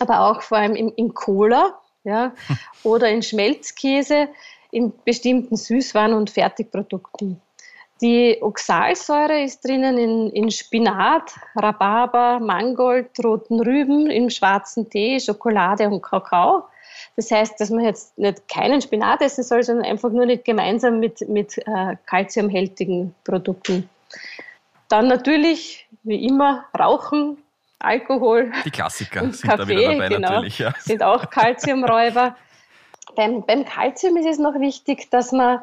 aber 0.00 0.20
auch 0.20 0.42
vor 0.42 0.58
allem 0.58 0.74
im 0.74 1.14
Cola. 1.14 1.78
ja, 2.04 2.32
oder 2.82 3.08
in 3.08 3.22
Schmelzkäse, 3.22 4.28
in 4.70 4.92
bestimmten 5.04 5.56
Süßwaren 5.56 6.12
und 6.12 6.30
Fertigprodukten. 6.30 7.40
Die 8.02 8.38
Oxalsäure 8.42 9.42
ist 9.42 9.64
drinnen 9.64 9.96
in, 9.96 10.30
in 10.30 10.50
Spinat, 10.50 11.32
Rhabarber, 11.54 12.40
Mangold, 12.40 13.08
roten 13.24 13.60
Rüben, 13.60 14.10
im 14.10 14.30
schwarzen 14.30 14.90
Tee, 14.90 15.20
Schokolade 15.20 15.88
und 15.88 16.02
Kakao. 16.02 16.64
Das 17.16 17.30
heißt, 17.30 17.60
dass 17.60 17.70
man 17.70 17.84
jetzt 17.84 18.18
nicht 18.18 18.48
keinen 18.48 18.80
Spinat 18.80 19.22
essen 19.22 19.44
soll, 19.44 19.62
sondern 19.62 19.86
einfach 19.86 20.10
nur 20.10 20.26
nicht 20.26 20.44
gemeinsam 20.44 20.98
mit, 20.98 21.26
mit 21.28 21.56
äh, 21.58 21.96
kalziumhältigen 22.06 23.14
Produkten. 23.24 23.88
Dann 24.88 25.06
natürlich, 25.06 25.88
wie 26.02 26.26
immer, 26.26 26.64
Rauchen, 26.78 27.38
Alkohol. 27.78 28.52
Die 28.64 28.70
Klassiker 28.70 29.22
und 29.22 29.36
sind 29.36 29.50
Kaffee, 29.50 29.62
da 29.62 29.68
wieder 29.68 29.92
dabei 29.92 30.08
genau, 30.08 30.30
natürlich. 30.30 30.58
Ja. 30.58 30.72
Sind 30.78 31.02
auch 31.02 31.30
Kalziumräuber. 31.30 32.36
beim, 33.16 33.44
beim 33.44 33.64
Kalzium 33.64 34.16
ist 34.16 34.26
es 34.26 34.38
noch 34.38 34.58
wichtig, 34.58 35.10
dass 35.10 35.32
man, 35.32 35.60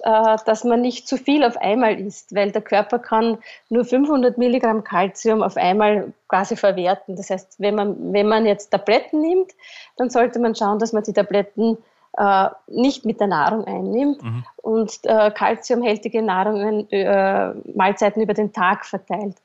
äh, 0.00 0.36
dass 0.44 0.64
man 0.64 0.80
nicht 0.80 1.08
zu 1.08 1.16
viel 1.16 1.44
auf 1.44 1.56
einmal 1.56 1.98
isst, 1.98 2.34
weil 2.34 2.52
der 2.52 2.62
Körper 2.62 2.98
kann 2.98 3.38
nur 3.68 3.84
500 3.84 4.38
Milligramm 4.38 4.84
Kalzium 4.84 5.42
auf 5.42 5.56
einmal 5.56 6.12
quasi 6.28 6.56
verwerten. 6.56 7.16
Das 7.16 7.30
heißt, 7.30 7.56
wenn 7.58 7.74
man, 7.74 8.12
wenn 8.12 8.28
man 8.28 8.46
jetzt 8.46 8.70
Tabletten 8.70 9.20
nimmt, 9.20 9.52
dann 9.96 10.10
sollte 10.10 10.38
man 10.38 10.54
schauen, 10.54 10.78
dass 10.78 10.92
man 10.92 11.02
die 11.02 11.12
Tabletten 11.12 11.78
äh, 12.16 12.48
nicht 12.68 13.04
mit 13.04 13.20
der 13.20 13.26
Nahrung 13.26 13.64
einnimmt 13.66 14.22
mhm. 14.22 14.44
und 14.56 14.92
äh, 15.04 15.30
kalziumhältige 15.30 16.22
Nahrungen, 16.22 16.90
äh, 16.90 17.52
Mahlzeiten 17.74 18.22
über 18.22 18.34
den 18.34 18.52
Tag 18.52 18.86
verteilt. 18.86 19.36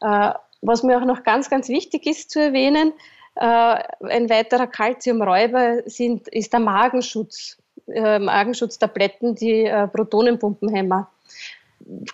Äh, 0.00 0.32
was 0.64 0.82
mir 0.82 0.98
auch 0.98 1.04
noch 1.04 1.22
ganz, 1.22 1.50
ganz 1.50 1.68
wichtig 1.68 2.06
ist 2.06 2.30
zu 2.30 2.40
erwähnen, 2.40 2.92
äh, 3.36 3.44
ein 3.44 4.30
weiterer 4.30 4.66
Kalziumräuber 4.66 5.82
sind, 5.86 6.28
ist 6.28 6.52
der 6.52 6.60
Magenschutz, 6.60 7.58
äh, 7.88 8.18
Magenschutztabletten, 8.18 9.34
die 9.34 9.64
äh, 9.64 9.86
Protonenpumpenhemmer. 9.88 11.10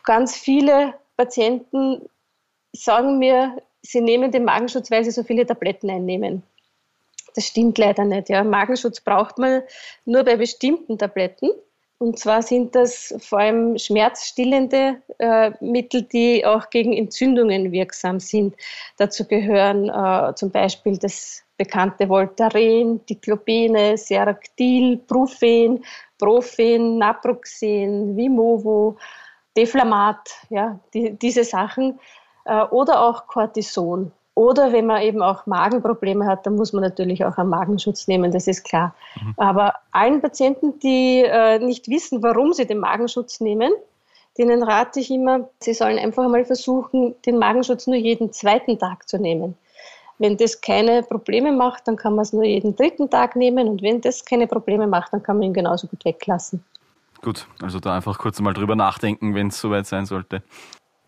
Ganz 0.04 0.36
viele 0.36 0.94
Patienten 1.16 2.08
sagen 2.72 3.18
mir, 3.18 3.62
sie 3.82 4.00
nehmen 4.00 4.32
den 4.32 4.44
Magenschutz, 4.44 4.90
weil 4.90 5.04
sie 5.04 5.10
so 5.10 5.22
viele 5.22 5.46
Tabletten 5.46 5.90
einnehmen. 5.90 6.42
Das 7.34 7.46
stimmt 7.46 7.78
leider 7.78 8.04
nicht. 8.04 8.28
Ja. 8.28 8.42
Magenschutz 8.42 9.00
braucht 9.00 9.38
man 9.38 9.62
nur 10.04 10.24
bei 10.24 10.36
bestimmten 10.36 10.98
Tabletten. 10.98 11.50
Und 12.02 12.18
zwar 12.18 12.40
sind 12.40 12.74
das 12.74 13.14
vor 13.18 13.40
allem 13.40 13.76
schmerzstillende 13.76 15.02
äh, 15.18 15.50
Mittel, 15.60 16.00
die 16.00 16.46
auch 16.46 16.70
gegen 16.70 16.94
Entzündungen 16.94 17.72
wirksam 17.72 18.20
sind. 18.20 18.56
Dazu 18.96 19.26
gehören 19.26 19.90
äh, 19.90 20.34
zum 20.34 20.50
Beispiel 20.50 20.96
das 20.96 21.42
bekannte 21.58 22.08
Voltaren, 22.08 23.04
Diclofene, 23.04 23.98
Seractil, 23.98 24.96
Brufen, 24.96 25.84
Profen, 26.18 26.96
Naproxen, 26.96 28.16
Vimovo, 28.16 28.96
Deflamat, 29.54 30.30
ja, 30.48 30.80
die, 30.94 31.10
diese 31.18 31.44
Sachen. 31.44 32.00
Äh, 32.46 32.62
oder 32.70 33.02
auch 33.02 33.26
Cortison. 33.26 34.10
Oder 34.40 34.72
wenn 34.72 34.86
man 34.86 35.02
eben 35.02 35.20
auch 35.20 35.44
Magenprobleme 35.44 36.24
hat, 36.24 36.46
dann 36.46 36.54
muss 36.54 36.72
man 36.72 36.82
natürlich 36.82 37.26
auch 37.26 37.36
einen 37.36 37.50
Magenschutz 37.50 38.08
nehmen, 38.08 38.32
das 38.32 38.46
ist 38.46 38.64
klar. 38.64 38.94
Mhm. 39.20 39.34
Aber 39.36 39.74
allen 39.92 40.22
Patienten, 40.22 40.78
die 40.78 41.22
äh, 41.26 41.58
nicht 41.58 41.88
wissen, 41.88 42.22
warum 42.22 42.54
sie 42.54 42.66
den 42.66 42.78
Magenschutz 42.78 43.40
nehmen, 43.40 43.70
denen 44.38 44.62
rate 44.62 45.00
ich 45.00 45.10
immer, 45.10 45.50
sie 45.58 45.74
sollen 45.74 45.98
einfach 45.98 46.26
mal 46.26 46.46
versuchen, 46.46 47.14
den 47.26 47.36
Magenschutz 47.36 47.86
nur 47.86 47.96
jeden 47.96 48.32
zweiten 48.32 48.78
Tag 48.78 49.06
zu 49.10 49.18
nehmen. 49.18 49.58
Wenn 50.16 50.38
das 50.38 50.62
keine 50.62 51.02
Probleme 51.02 51.52
macht, 51.52 51.86
dann 51.86 51.96
kann 51.96 52.14
man 52.14 52.22
es 52.22 52.32
nur 52.32 52.44
jeden 52.44 52.74
dritten 52.74 53.10
Tag 53.10 53.36
nehmen 53.36 53.68
und 53.68 53.82
wenn 53.82 54.00
das 54.00 54.24
keine 54.24 54.46
Probleme 54.46 54.86
macht, 54.86 55.12
dann 55.12 55.22
kann 55.22 55.36
man 55.36 55.48
ihn 55.48 55.52
genauso 55.52 55.86
gut 55.86 56.02
weglassen. 56.06 56.64
Gut, 57.20 57.46
also 57.60 57.78
da 57.78 57.94
einfach 57.94 58.16
kurz 58.16 58.40
mal 58.40 58.54
drüber 58.54 58.74
nachdenken, 58.74 59.34
wenn 59.34 59.48
es 59.48 59.60
soweit 59.60 59.86
sein 59.86 60.06
sollte. 60.06 60.42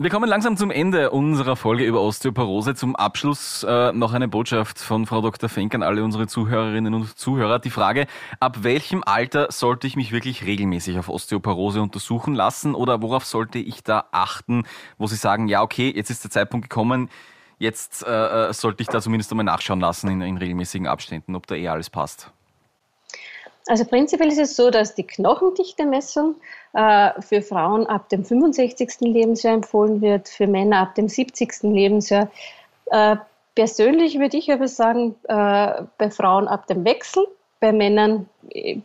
Wir 0.02 0.10
kommen 0.10 0.28
langsam 0.28 0.56
zum 0.56 0.72
Ende 0.72 1.12
unserer 1.12 1.54
Folge 1.54 1.84
über 1.84 2.00
Osteoporose. 2.02 2.74
Zum 2.74 2.96
Abschluss 2.96 3.62
äh, 3.62 3.92
noch 3.92 4.12
eine 4.12 4.26
Botschaft 4.26 4.80
von 4.80 5.06
Frau 5.06 5.20
Dr. 5.20 5.48
Fenk 5.48 5.76
an 5.76 5.84
alle 5.84 6.02
unsere 6.02 6.26
Zuhörerinnen 6.26 6.92
und 6.92 7.16
Zuhörer. 7.16 7.60
Die 7.60 7.70
Frage, 7.70 8.08
ab 8.40 8.64
welchem 8.64 9.04
Alter 9.04 9.52
sollte 9.52 9.86
ich 9.86 9.94
mich 9.94 10.10
wirklich 10.10 10.44
regelmäßig 10.44 10.98
auf 10.98 11.08
Osteoporose 11.08 11.80
untersuchen 11.80 12.34
lassen 12.34 12.74
oder 12.74 13.00
worauf 13.00 13.24
sollte 13.24 13.60
ich 13.60 13.84
da 13.84 14.06
achten, 14.10 14.64
wo 14.98 15.06
Sie 15.06 15.14
sagen, 15.14 15.46
ja, 15.46 15.62
okay, 15.62 15.92
jetzt 15.94 16.10
ist 16.10 16.24
der 16.24 16.32
Zeitpunkt 16.32 16.68
gekommen, 16.68 17.08
jetzt 17.60 18.04
äh, 18.04 18.48
äh 18.48 18.52
sollte 18.52 18.82
ich 18.82 18.88
da 18.88 19.00
zumindest 19.00 19.30
einmal 19.30 19.44
nachschauen 19.44 19.78
lassen 19.78 20.08
in, 20.08 20.20
in 20.20 20.36
regelmäßigen 20.36 20.88
Abständen, 20.88 21.36
ob 21.36 21.46
da 21.46 21.54
eh 21.54 21.68
alles 21.68 21.90
passt. 21.90 22.32
Also 23.66 23.84
prinzipiell 23.84 24.28
ist 24.28 24.38
es 24.38 24.56
so, 24.56 24.70
dass 24.70 24.94
die 24.94 25.06
Knochendichte-Messung 25.06 26.36
äh, 26.72 27.10
für 27.20 27.42
Frauen 27.42 27.86
ab 27.86 28.08
dem 28.08 28.24
65. 28.24 29.00
Lebensjahr 29.00 29.54
empfohlen 29.54 30.00
wird, 30.00 30.28
für 30.28 30.46
Männer 30.46 30.78
ab 30.78 30.94
dem 30.96 31.08
70. 31.08 31.62
Lebensjahr. 31.62 32.28
Äh, 32.86 33.16
persönlich 33.54 34.18
würde 34.18 34.36
ich 34.36 34.50
aber 34.50 34.66
sagen, 34.66 35.14
äh, 35.24 35.82
bei 35.96 36.10
Frauen 36.10 36.48
ab 36.48 36.66
dem 36.66 36.84
Wechsel, 36.84 37.26
bei 37.60 37.72
Männern 37.72 38.28
äh, 38.50 38.80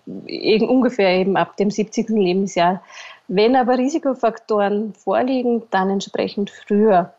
ungefähr 0.64 1.10
eben 1.10 1.38
ab 1.38 1.58
dem 1.58 1.72
70. 1.72 2.10
Lebensjahr. 2.10 2.84
Wenn 3.28 3.56
aber 3.56 3.78
Risikofaktoren 3.78 4.94
vorliegen, 4.94 5.64
dann 5.72 5.90
entsprechend 5.90 6.52
früher. 6.52 7.14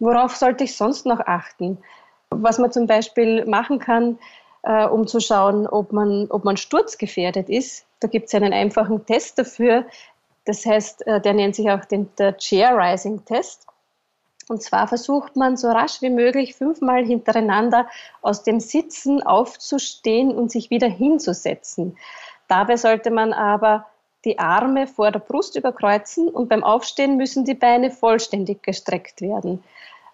Worauf 0.00 0.36
sollte 0.36 0.64
ich 0.64 0.76
sonst 0.76 1.06
noch 1.06 1.20
achten? 1.20 1.78
Was 2.30 2.58
man 2.58 2.72
zum 2.72 2.86
Beispiel 2.86 3.46
machen 3.46 3.78
kann, 3.78 4.18
äh, 4.66 4.84
um 4.86 5.06
zu 5.06 5.20
schauen, 5.20 5.66
ob 5.66 5.92
man, 5.92 6.26
ob 6.28 6.44
man 6.44 6.56
sturzgefährdet 6.56 7.48
ist. 7.48 7.86
Da 8.00 8.08
gibt 8.08 8.26
es 8.26 8.34
einen 8.34 8.52
einfachen 8.52 9.06
Test 9.06 9.38
dafür. 9.38 9.86
Das 10.44 10.66
heißt, 10.66 11.06
äh, 11.06 11.20
der 11.20 11.34
nennt 11.34 11.54
sich 11.54 11.70
auch 11.70 11.84
den, 11.84 12.10
der 12.18 12.36
Chair 12.36 12.76
Rising 12.76 13.24
Test. 13.24 13.66
Und 14.48 14.62
zwar 14.62 14.86
versucht 14.86 15.36
man 15.36 15.56
so 15.56 15.68
rasch 15.68 16.02
wie 16.02 16.10
möglich 16.10 16.54
fünfmal 16.54 17.04
hintereinander 17.04 17.86
aus 18.22 18.42
dem 18.42 18.60
Sitzen 18.60 19.22
aufzustehen 19.22 20.32
und 20.32 20.50
sich 20.50 20.70
wieder 20.70 20.88
hinzusetzen. 20.88 21.96
Dabei 22.48 22.76
sollte 22.76 23.10
man 23.10 23.32
aber 23.32 23.86
die 24.24 24.38
Arme 24.38 24.86
vor 24.86 25.10
der 25.12 25.20
Brust 25.20 25.56
überkreuzen 25.56 26.28
und 26.28 26.48
beim 26.48 26.64
Aufstehen 26.64 27.16
müssen 27.16 27.44
die 27.44 27.54
Beine 27.54 27.90
vollständig 27.90 28.62
gestreckt 28.62 29.20
werden. 29.20 29.62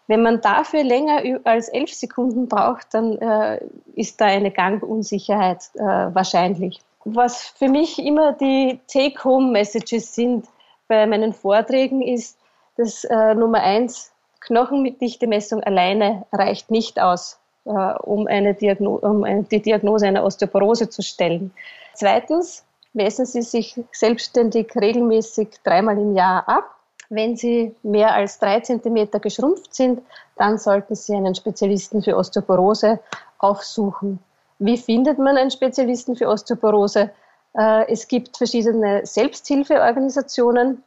Wenn 0.09 0.23
man 0.23 0.41
dafür 0.41 0.83
länger 0.83 1.23
als 1.45 1.69
elf 1.69 1.93
Sekunden 1.93 2.49
braucht, 2.49 2.93
dann 2.93 3.19
äh, 3.19 3.61
ist 3.95 4.21
da 4.21 4.27
eine 4.27 4.51
Gangunsicherheit 4.51 5.71
äh, 5.75 5.81
wahrscheinlich. 5.81 6.81
Was 7.05 7.47
für 7.57 7.69
mich 7.69 7.99
immer 7.99 8.33
die 8.33 8.81
Take-Home-Messages 8.89 10.15
sind 10.15 10.47
bei 10.89 11.07
meinen 11.07 11.33
Vorträgen, 11.33 12.03
ist, 12.03 12.39
dass 12.77 13.05
äh, 13.05 13.35
Nummer 13.35 13.61
eins, 13.61 14.13
Knochendichte-Messung 14.41 15.63
alleine 15.63 16.27
reicht 16.33 16.71
nicht 16.71 17.01
aus, 17.01 17.39
äh, 17.65 17.71
um, 17.71 18.27
eine 18.27 18.57
um 18.81 19.25
eine, 19.25 19.45
die 19.45 19.63
Diagnose 19.63 20.07
einer 20.07 20.25
Osteoporose 20.25 20.89
zu 20.89 21.03
stellen. 21.03 21.53
Zweitens, 21.95 22.65
messen 22.93 23.25
Sie 23.25 23.43
sich 23.43 23.81
selbstständig 23.93 24.75
regelmäßig 24.75 25.49
dreimal 25.65 25.99
im 25.99 26.15
Jahr 26.17 26.49
ab 26.49 26.77
wenn 27.13 27.37
sie 27.37 27.75
mehr 27.83 28.15
als 28.15 28.39
drei 28.39 28.61
Zentimeter 28.61 29.21
geschrumpft 29.21 29.75
sind, 29.75 30.01
dann 30.37 30.57
sollten 30.57 30.95
Sie 30.95 31.15
einen 31.15 31.35
Spezialisten 31.35 32.03
für 32.03 32.17
Osteoporose 32.17 33.01
aufsuchen. 33.39 34.19
Wie 34.59 34.79
findet 34.79 35.19
man 35.19 35.37
einen 35.37 35.51
Spezialisten 35.51 36.17
für 36.17 36.29
Osteoporose? 36.29 37.11
Äh, 37.55 37.93
es 37.93 38.09
gibt 38.09 38.39
verschiedene 38.39 39.05
Selbsthilfeorganisationen, 39.05 40.83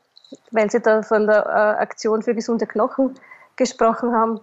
weil 0.49 0.71
Sie 0.71 0.81
da 0.81 1.03
von 1.03 1.27
der 1.27 1.45
äh, 1.45 1.81
Aktion 1.81 2.23
für 2.23 2.33
gesunde 2.33 2.65
Knochen 2.65 3.19
gesprochen 3.55 4.11
haben. 4.11 4.39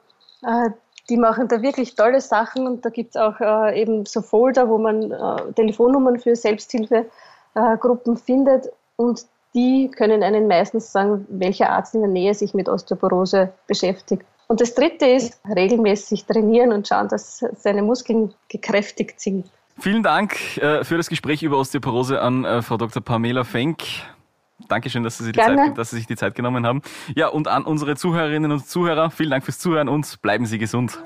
Äh, 0.46 0.70
die 1.08 1.16
machen 1.16 1.48
da 1.48 1.62
wirklich 1.62 1.96
tolle 1.96 2.20
Sachen 2.20 2.64
und 2.68 2.84
da 2.84 2.90
gibt 2.90 3.16
es 3.16 3.20
auch 3.20 3.40
eben 3.72 4.06
so 4.06 4.22
Folder, 4.22 4.68
wo 4.68 4.78
man 4.78 5.12
Telefonnummern 5.56 6.20
für 6.20 6.36
Selbsthilfegruppen 6.36 8.16
findet 8.16 8.68
und 8.94 9.26
die 9.54 9.90
können 9.90 10.22
einen 10.22 10.48
meistens 10.48 10.92
sagen, 10.92 11.26
welcher 11.28 11.70
Arzt 11.70 11.94
in 11.94 12.00
der 12.00 12.10
Nähe 12.10 12.34
sich 12.34 12.54
mit 12.54 12.68
Osteoporose 12.68 13.52
beschäftigt. 13.66 14.24
Und 14.48 14.60
das 14.60 14.74
Dritte 14.74 15.06
ist, 15.06 15.40
regelmäßig 15.48 16.24
trainieren 16.26 16.72
und 16.72 16.86
schauen, 16.86 17.08
dass 17.08 17.44
seine 17.56 17.82
Muskeln 17.82 18.34
gekräftigt 18.48 19.20
sind. 19.20 19.50
Vielen 19.78 20.02
Dank 20.02 20.58
äh, 20.58 20.84
für 20.84 20.96
das 20.96 21.08
Gespräch 21.08 21.42
über 21.42 21.58
Osteoporose 21.58 22.20
an 22.20 22.44
äh, 22.44 22.62
Frau 22.62 22.76
Dr. 22.76 23.02
Pamela 23.02 23.44
Fenk. 23.44 23.82
Dankeschön, 24.68 25.02
dass 25.02 25.18
Sie, 25.18 25.32
Zeit, 25.32 25.76
dass 25.76 25.90
Sie 25.90 25.96
sich 25.96 26.06
die 26.06 26.16
Zeit 26.16 26.34
genommen 26.34 26.66
haben. 26.66 26.82
Ja, 27.16 27.28
und 27.28 27.48
an 27.48 27.64
unsere 27.64 27.96
Zuhörerinnen 27.96 28.52
und 28.52 28.66
Zuhörer, 28.66 29.10
vielen 29.10 29.30
Dank 29.30 29.44
fürs 29.44 29.58
Zuhören 29.58 29.88
und 29.88 30.20
bleiben 30.22 30.46
Sie 30.46 30.58
gesund. 30.58 31.02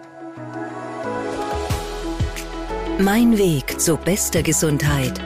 Mein 2.98 3.38
Weg 3.38 3.80
zu 3.80 3.96
bester 3.96 4.42
Gesundheit 4.42 5.25